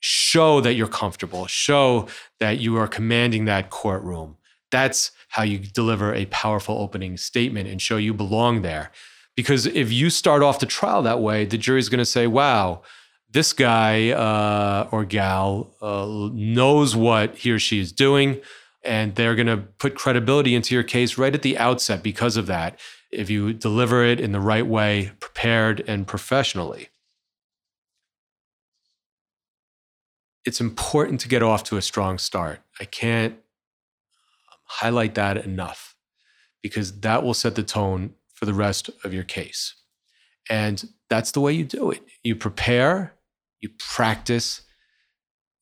Show 0.00 0.60
that 0.60 0.74
you're 0.74 0.88
comfortable. 0.88 1.46
Show 1.46 2.08
that 2.40 2.58
you 2.58 2.76
are 2.76 2.88
commanding 2.88 3.44
that 3.46 3.70
courtroom. 3.70 4.36
That's 4.70 5.12
how 5.30 5.42
you 5.42 5.58
deliver 5.58 6.14
a 6.14 6.26
powerful 6.26 6.78
opening 6.78 7.16
statement 7.16 7.68
and 7.68 7.82
show 7.82 7.96
you 7.96 8.14
belong 8.14 8.62
there. 8.62 8.90
Because 9.36 9.66
if 9.66 9.92
you 9.92 10.10
start 10.10 10.42
off 10.42 10.58
the 10.58 10.66
trial 10.66 11.02
that 11.02 11.20
way, 11.20 11.44
the 11.44 11.58
jury's 11.58 11.88
going 11.88 11.98
to 11.98 12.04
say, 12.04 12.26
wow, 12.26 12.82
this 13.30 13.52
guy 13.52 14.10
uh, 14.10 14.88
or 14.90 15.04
gal 15.04 15.74
uh, 15.82 16.30
knows 16.32 16.96
what 16.96 17.36
he 17.36 17.50
or 17.50 17.58
she 17.58 17.78
is 17.78 17.92
doing, 17.92 18.40
and 18.84 19.14
they're 19.14 19.34
going 19.34 19.48
to 19.48 19.58
put 19.58 19.94
credibility 19.94 20.54
into 20.54 20.74
your 20.74 20.84
case 20.84 21.18
right 21.18 21.34
at 21.34 21.42
the 21.42 21.58
outset 21.58 22.02
because 22.02 22.36
of 22.36 22.46
that, 22.46 22.78
if 23.10 23.28
you 23.28 23.52
deliver 23.52 24.02
it 24.02 24.18
in 24.18 24.32
the 24.32 24.40
right 24.40 24.66
way, 24.66 25.12
prepared 25.20 25.84
and 25.86 26.06
professionally. 26.06 26.88
It's 30.44 30.60
important 30.60 31.20
to 31.20 31.28
get 31.28 31.42
off 31.42 31.64
to 31.64 31.76
a 31.76 31.82
strong 31.82 32.16
start. 32.16 32.60
I 32.80 32.86
can't 32.86 33.34
um, 33.34 34.58
highlight 34.64 35.14
that 35.16 35.36
enough 35.44 35.96
because 36.62 37.00
that 37.00 37.22
will 37.22 37.34
set 37.34 37.54
the 37.54 37.62
tone 37.62 38.14
for 38.32 38.46
the 38.46 38.54
rest 38.54 38.88
of 39.04 39.12
your 39.12 39.24
case. 39.24 39.74
And 40.48 40.88
that's 41.10 41.32
the 41.32 41.40
way 41.40 41.52
you 41.52 41.64
do 41.64 41.90
it. 41.90 42.02
You 42.22 42.34
prepare 42.34 43.17
you 43.60 43.70
practice, 43.78 44.62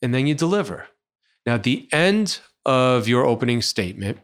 and 0.02 0.14
then 0.14 0.26
you 0.26 0.34
deliver. 0.34 0.88
Now, 1.46 1.54
at 1.54 1.62
the 1.62 1.88
end 1.92 2.40
of 2.64 3.08
your 3.08 3.24
opening 3.24 3.62
statement, 3.62 4.18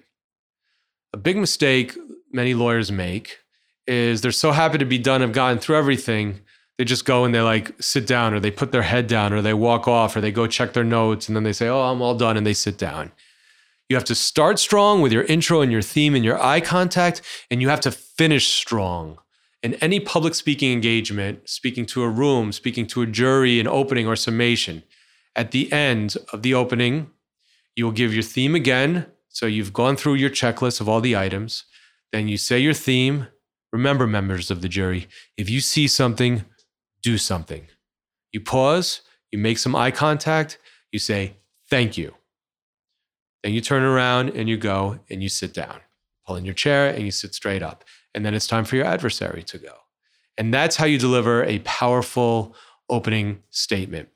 A 1.14 1.18
big 1.18 1.37
mistake 1.37 1.96
many 2.32 2.54
lawyers 2.54 2.90
make 2.90 3.38
is 3.87 4.20
they're 4.22 4.32
so 4.32 4.52
happy 4.52 4.78
to 4.78 4.85
be 4.85 4.98
done, 4.98 5.20
have 5.20 5.32
gotten 5.32 5.58
through 5.58 5.76
everything. 5.76 6.40
They 6.78 6.85
just 6.85 7.04
go 7.04 7.24
and 7.24 7.35
they 7.35 7.40
like 7.42 7.72
sit 7.82 8.06
down 8.06 8.32
or 8.32 8.40
they 8.40 8.50
put 8.50 8.72
their 8.72 8.82
head 8.82 9.06
down 9.06 9.32
or 9.32 9.42
they 9.42 9.54
walk 9.54 9.87
off 9.87 10.16
or 10.16 10.20
they 10.20 10.32
go 10.32 10.46
check 10.46 10.72
their 10.72 10.85
notes 10.85 11.28
and 11.28 11.37
then 11.37 11.44
they 11.44 11.52
say, 11.52 11.68
Oh, 11.68 11.82
I'm 11.82 12.00
all 12.00 12.14
done. 12.14 12.37
And 12.37 12.46
they 12.46 12.54
sit 12.54 12.78
down. 12.78 13.12
You 13.88 13.96
have 13.96 14.04
to 14.06 14.14
start 14.14 14.58
strong 14.58 15.02
with 15.02 15.12
your 15.12 15.24
intro 15.24 15.61
and 15.61 15.70
your 15.70 15.82
theme 15.82 16.14
and 16.14 16.24
your 16.24 16.42
eye 16.42 16.61
contact, 16.62 17.20
and 17.50 17.61
you 17.61 17.68
have 17.68 17.80
to 17.80 17.90
finish 17.90 18.46
strong. 18.54 19.18
In 19.62 19.75
any 19.75 20.01
public 20.01 20.35
speaking 20.35 20.72
engagement, 20.72 21.48
speaking 21.48 21.87
to 21.87 22.03
a 22.03 22.09
room, 22.09 22.51
speaking 22.51 22.87
to 22.88 23.03
a 23.03 23.07
jury, 23.07 23.61
an 23.61 23.68
opening 23.68 24.09
or 24.09 24.16
summation, 24.16 24.83
at 25.37 25.53
the 25.53 25.72
end 25.72 26.16
of 26.33 26.42
the 26.42 26.53
opening, 26.53 27.11
you 27.77 27.85
will 27.85 27.92
give 27.92 28.12
your 28.12 28.25
theme 28.25 28.55
again. 28.55 29.07
So 29.29 29.46
you've 29.46 29.72
gone 29.72 29.96
through 29.96 30.14
your 30.14 30.31
checklist 30.31 30.81
of 30.81 30.88
all 30.88 31.01
the 31.01 31.16
items. 31.16 31.64
Then 32.12 32.29
you 32.29 32.37
say 32.37 32.59
your 32.59 32.75
theme. 32.75 33.29
Remember, 33.72 34.07
members 34.07 34.51
of 34.51 34.61
the 34.61 34.68
jury, 34.68 35.09
if 35.38 35.48
you 35.48 35.61
see 35.61 35.88
something, 35.88 36.44
do 37.03 37.16
something. 37.16 37.68
You 38.31 38.40
pause, 38.40 39.01
you 39.31 39.38
make 39.38 39.59
some 39.59 39.75
eye 39.75 39.90
contact, 39.90 40.59
you 40.90 40.98
say, 40.98 41.37
thank 41.70 41.96
you. 41.96 42.14
Then 43.42 43.55
you 43.55 43.62
turn 43.62 43.83
around 43.83 44.31
and 44.31 44.48
you 44.48 44.59
go 44.59 45.01
and 45.09 45.22
you 45.22 45.31
sit 45.31 45.55
down, 45.55 45.81
pull 46.27 46.37
in 46.37 46.44
your 46.44 46.55
chair 46.55 46.88
and 46.90 47.05
you 47.05 47.11
sit 47.11 47.35
straight 47.35 47.62
up. 47.62 47.85
And 48.14 48.25
then 48.25 48.35
it's 48.35 48.46
time 48.46 48.64
for 48.64 48.77
your 48.77 48.85
adversary 48.85 49.42
to 49.44 49.59
go. 49.59 49.75
And 50.37 50.53
that's 50.53 50.77
how 50.77 50.87
you 50.87 50.98
deliver 50.98 51.44
a 51.44 51.59
powerful 51.61 52.55
opening 52.88 53.42
statement. 53.51 54.09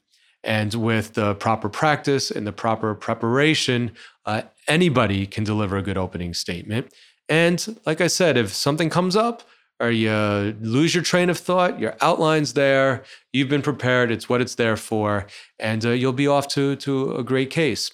And 0.42 0.72
with 0.74 1.14
the 1.14 1.34
proper 1.34 1.68
practice 1.68 2.30
and 2.30 2.46
the 2.46 2.52
proper 2.52 2.94
preparation, 2.94 3.92
uh, 4.24 4.42
anybody 4.68 5.26
can 5.26 5.44
deliver 5.44 5.76
a 5.76 5.82
good 5.82 5.98
opening 5.98 6.34
statement. 6.34 6.92
And 7.28 7.80
like 7.84 8.00
I 8.00 8.06
said, 8.06 8.36
if 8.36 8.52
something 8.52 8.88
comes 8.88 9.16
up 9.16 9.42
or 9.80 9.90
you 9.90 10.56
lose 10.60 10.94
your 10.94 11.02
train 11.02 11.28
of 11.28 11.38
thought, 11.38 11.80
your 11.80 11.96
outline's 12.00 12.52
there, 12.52 13.02
you've 13.32 13.48
been 13.48 13.62
prepared, 13.62 14.10
it's 14.10 14.28
what 14.28 14.40
it's 14.40 14.54
there 14.54 14.76
for, 14.76 15.26
and 15.58 15.84
uh, 15.84 15.90
you'll 15.90 16.12
be 16.12 16.28
off 16.28 16.48
to, 16.48 16.76
to 16.76 17.16
a 17.16 17.24
great 17.24 17.50
case. 17.50 17.90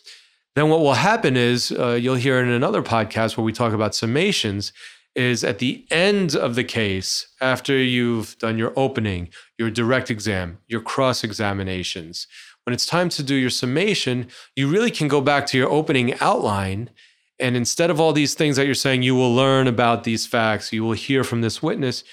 Then 0.54 0.68
what 0.68 0.80
will 0.80 0.94
happen 0.94 1.36
is 1.36 1.72
uh, 1.72 1.98
you'll 2.00 2.16
hear 2.16 2.38
in 2.38 2.50
another 2.50 2.82
podcast 2.82 3.36
where 3.36 3.44
we 3.44 3.52
talk 3.52 3.72
about 3.72 3.92
summations 3.92 4.72
is 5.14 5.44
at 5.44 5.58
the 5.58 5.84
end 5.90 6.34
of 6.34 6.54
the 6.54 6.64
case, 6.64 7.26
after 7.40 7.76
you've 7.76 8.38
done 8.38 8.58
your 8.58 8.72
opening, 8.76 9.28
your 9.58 9.70
direct 9.70 10.10
exam, 10.10 10.58
your 10.68 10.80
cross 10.80 11.22
examinations, 11.22 12.26
when 12.64 12.74
it's 12.74 12.86
time 12.86 13.08
to 13.10 13.22
do 13.22 13.34
your 13.34 13.50
summation, 13.50 14.28
you 14.54 14.68
really 14.68 14.90
can 14.90 15.08
go 15.08 15.20
back 15.20 15.46
to 15.46 15.58
your 15.58 15.68
opening 15.68 16.14
outline. 16.20 16.90
And 17.38 17.56
instead 17.56 17.90
of 17.90 18.00
all 18.00 18.12
these 18.12 18.34
things 18.34 18.56
that 18.56 18.66
you're 18.66 18.74
saying, 18.74 19.02
you 19.02 19.16
will 19.16 19.34
learn 19.34 19.66
about 19.66 20.04
these 20.04 20.26
facts, 20.26 20.72
you 20.72 20.84
will 20.84 20.92
hear 20.92 21.24
from 21.24 21.40
this 21.40 21.62
witness, 21.62 22.04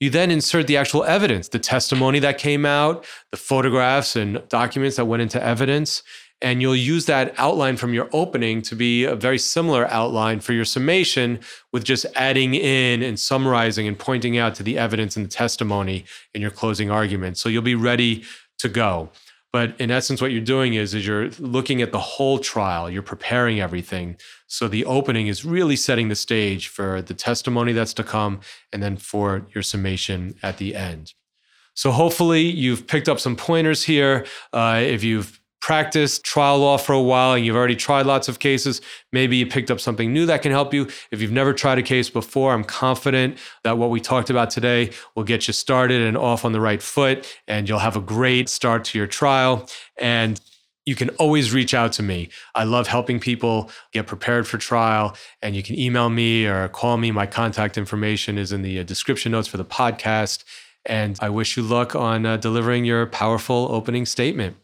you 0.00 0.10
then 0.10 0.30
insert 0.30 0.66
the 0.66 0.76
actual 0.76 1.04
evidence, 1.04 1.48
the 1.48 1.58
testimony 1.58 2.18
that 2.18 2.36
came 2.36 2.66
out, 2.66 3.06
the 3.30 3.38
photographs 3.38 4.16
and 4.16 4.46
documents 4.48 4.96
that 4.96 5.06
went 5.06 5.22
into 5.22 5.42
evidence. 5.42 6.02
And 6.44 6.60
you'll 6.60 6.76
use 6.76 7.06
that 7.06 7.34
outline 7.38 7.78
from 7.78 7.94
your 7.94 8.10
opening 8.12 8.60
to 8.62 8.76
be 8.76 9.04
a 9.04 9.16
very 9.16 9.38
similar 9.38 9.86
outline 9.90 10.40
for 10.40 10.52
your 10.52 10.66
summation 10.66 11.40
with 11.72 11.84
just 11.84 12.04
adding 12.14 12.54
in 12.54 13.02
and 13.02 13.18
summarizing 13.18 13.88
and 13.88 13.98
pointing 13.98 14.36
out 14.36 14.54
to 14.56 14.62
the 14.62 14.76
evidence 14.76 15.16
and 15.16 15.24
the 15.24 15.30
testimony 15.30 16.04
in 16.34 16.42
your 16.42 16.50
closing 16.50 16.90
argument. 16.90 17.38
So 17.38 17.48
you'll 17.48 17.62
be 17.62 17.74
ready 17.74 18.24
to 18.58 18.68
go. 18.68 19.08
But 19.54 19.74
in 19.80 19.90
essence, 19.90 20.20
what 20.20 20.32
you're 20.32 20.42
doing 20.42 20.74
is, 20.74 20.92
is 20.92 21.06
you're 21.06 21.30
looking 21.38 21.80
at 21.80 21.92
the 21.92 21.98
whole 22.00 22.38
trial, 22.38 22.90
you're 22.90 23.02
preparing 23.02 23.58
everything. 23.58 24.16
So 24.46 24.68
the 24.68 24.84
opening 24.84 25.28
is 25.28 25.46
really 25.46 25.76
setting 25.76 26.08
the 26.08 26.14
stage 26.14 26.68
for 26.68 27.00
the 27.00 27.14
testimony 27.14 27.72
that's 27.72 27.94
to 27.94 28.04
come 28.04 28.40
and 28.70 28.82
then 28.82 28.98
for 28.98 29.46
your 29.54 29.62
summation 29.62 30.34
at 30.42 30.58
the 30.58 30.76
end. 30.76 31.14
So 31.72 31.90
hopefully 31.90 32.42
you've 32.42 32.86
picked 32.86 33.08
up 33.08 33.18
some 33.18 33.34
pointers 33.34 33.84
here. 33.84 34.26
Uh, 34.52 34.80
if 34.82 35.02
you've 35.02 35.40
practiced 35.64 36.22
trial 36.24 36.58
law 36.58 36.76
for 36.76 36.92
a 36.92 37.00
while 37.00 37.32
and 37.32 37.42
you've 37.42 37.56
already 37.56 37.74
tried 37.74 38.04
lots 38.04 38.28
of 38.28 38.38
cases, 38.38 38.82
maybe 39.12 39.38
you 39.38 39.46
picked 39.46 39.70
up 39.70 39.80
something 39.80 40.12
new 40.12 40.26
that 40.26 40.42
can 40.42 40.52
help 40.52 40.74
you. 40.74 40.86
If 41.10 41.22
you've 41.22 41.32
never 41.32 41.54
tried 41.54 41.78
a 41.78 41.82
case 41.82 42.10
before, 42.10 42.52
I'm 42.52 42.64
confident 42.64 43.38
that 43.62 43.78
what 43.78 43.88
we 43.88 43.98
talked 43.98 44.28
about 44.28 44.50
today 44.50 44.90
will 45.14 45.24
get 45.24 45.46
you 45.46 45.54
started 45.54 46.02
and 46.02 46.18
off 46.18 46.44
on 46.44 46.52
the 46.52 46.60
right 46.60 46.82
foot, 46.82 47.26
and 47.48 47.66
you'll 47.66 47.78
have 47.78 47.96
a 47.96 48.02
great 48.02 48.50
start 48.50 48.84
to 48.84 48.98
your 48.98 49.06
trial. 49.06 49.66
And 49.98 50.38
you 50.84 50.94
can 50.94 51.08
always 51.16 51.54
reach 51.54 51.72
out 51.72 51.92
to 51.92 52.02
me. 52.02 52.28
I 52.54 52.64
love 52.64 52.86
helping 52.86 53.18
people 53.18 53.70
get 53.90 54.06
prepared 54.06 54.46
for 54.46 54.58
trial, 54.58 55.16
and 55.40 55.56
you 55.56 55.62
can 55.62 55.78
email 55.78 56.10
me 56.10 56.44
or 56.44 56.68
call 56.68 56.98
me. 56.98 57.10
My 57.10 57.24
contact 57.24 57.78
information 57.78 58.36
is 58.36 58.52
in 58.52 58.60
the 58.60 58.80
uh, 58.80 58.82
description 58.82 59.32
notes 59.32 59.48
for 59.48 59.56
the 59.56 59.64
podcast. 59.64 60.44
And 60.84 61.18
I 61.22 61.30
wish 61.30 61.56
you 61.56 61.62
luck 61.62 61.96
on 61.96 62.26
uh, 62.26 62.36
delivering 62.36 62.84
your 62.84 63.06
powerful 63.06 63.68
opening 63.70 64.04
statement. 64.04 64.58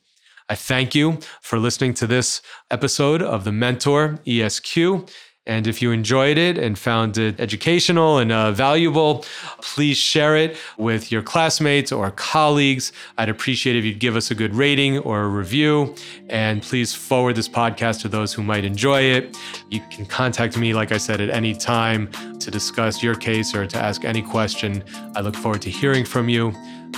I 0.51 0.57
thank 0.57 0.97
you 0.97 1.21
for 1.43 1.61
listening 1.61 1.95
to 1.95 2.09
this 2.09 2.43
episode 2.73 3.23
of 3.23 3.45
The 3.45 3.53
Mentor 3.53 4.19
ESQ. 4.27 5.09
And 5.47 5.69
if 5.69 5.81
you 5.81 5.93
enjoyed 5.93 6.39
it 6.39 6.59
and 6.59 6.77
found 6.77 7.17
it 7.19 7.39
educational 7.39 8.19
and 8.19 8.33
uh, 8.33 8.51
valuable, 8.51 9.25
please 9.63 9.97
share 9.97 10.37
it 10.37 10.57
with 10.77 11.13
your 11.13 11.23
classmates 11.23 11.93
or 11.93 12.11
colleagues. 12.11 12.93
I'd 13.17 13.29
appreciate 13.29 13.77
if 13.77 13.85
you'd 13.85 14.01
give 14.01 14.17
us 14.17 14.33
a 14.33 14.35
good 14.35 14.53
rating 14.53 14.99
or 14.99 15.23
a 15.23 15.29
review. 15.29 15.95
And 16.29 16.63
please 16.63 16.93
forward 16.93 17.37
this 17.37 17.49
podcast 17.49 18.01
to 18.01 18.09
those 18.09 18.33
who 18.33 18.43
might 18.43 18.65
enjoy 18.65 19.03
it. 19.03 19.37
You 19.71 19.81
can 19.89 20.05
contact 20.05 20.59
me, 20.59 20.75
like 20.75 20.91
I 20.91 20.99
said, 20.99 21.21
at 21.21 21.31
any 21.31 21.55
time 21.55 22.11
to 22.41 22.51
discuss 22.51 23.05
your 23.05 23.15
case 23.15 23.55
or 23.55 23.69
to 23.69 23.79
ask 23.79 24.05
any 24.05 24.23
question. 24.23 24.83
I 25.15 25.21
look 25.21 25.37
forward 25.37 25.63
to 25.63 25.71
hearing 25.71 26.05
from 26.05 26.29
you. 26.29 26.53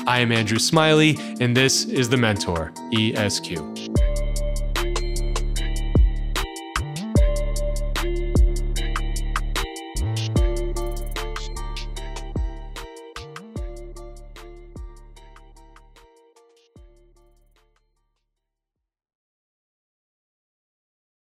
I 0.06 0.20
am 0.20 0.32
Andrew 0.32 0.58
Smiley, 0.58 1.16
and 1.40 1.56
this 1.56 1.84
is 1.84 2.08
The 2.08 2.16
Mentor 2.16 2.72
ESQ. 2.92 4.31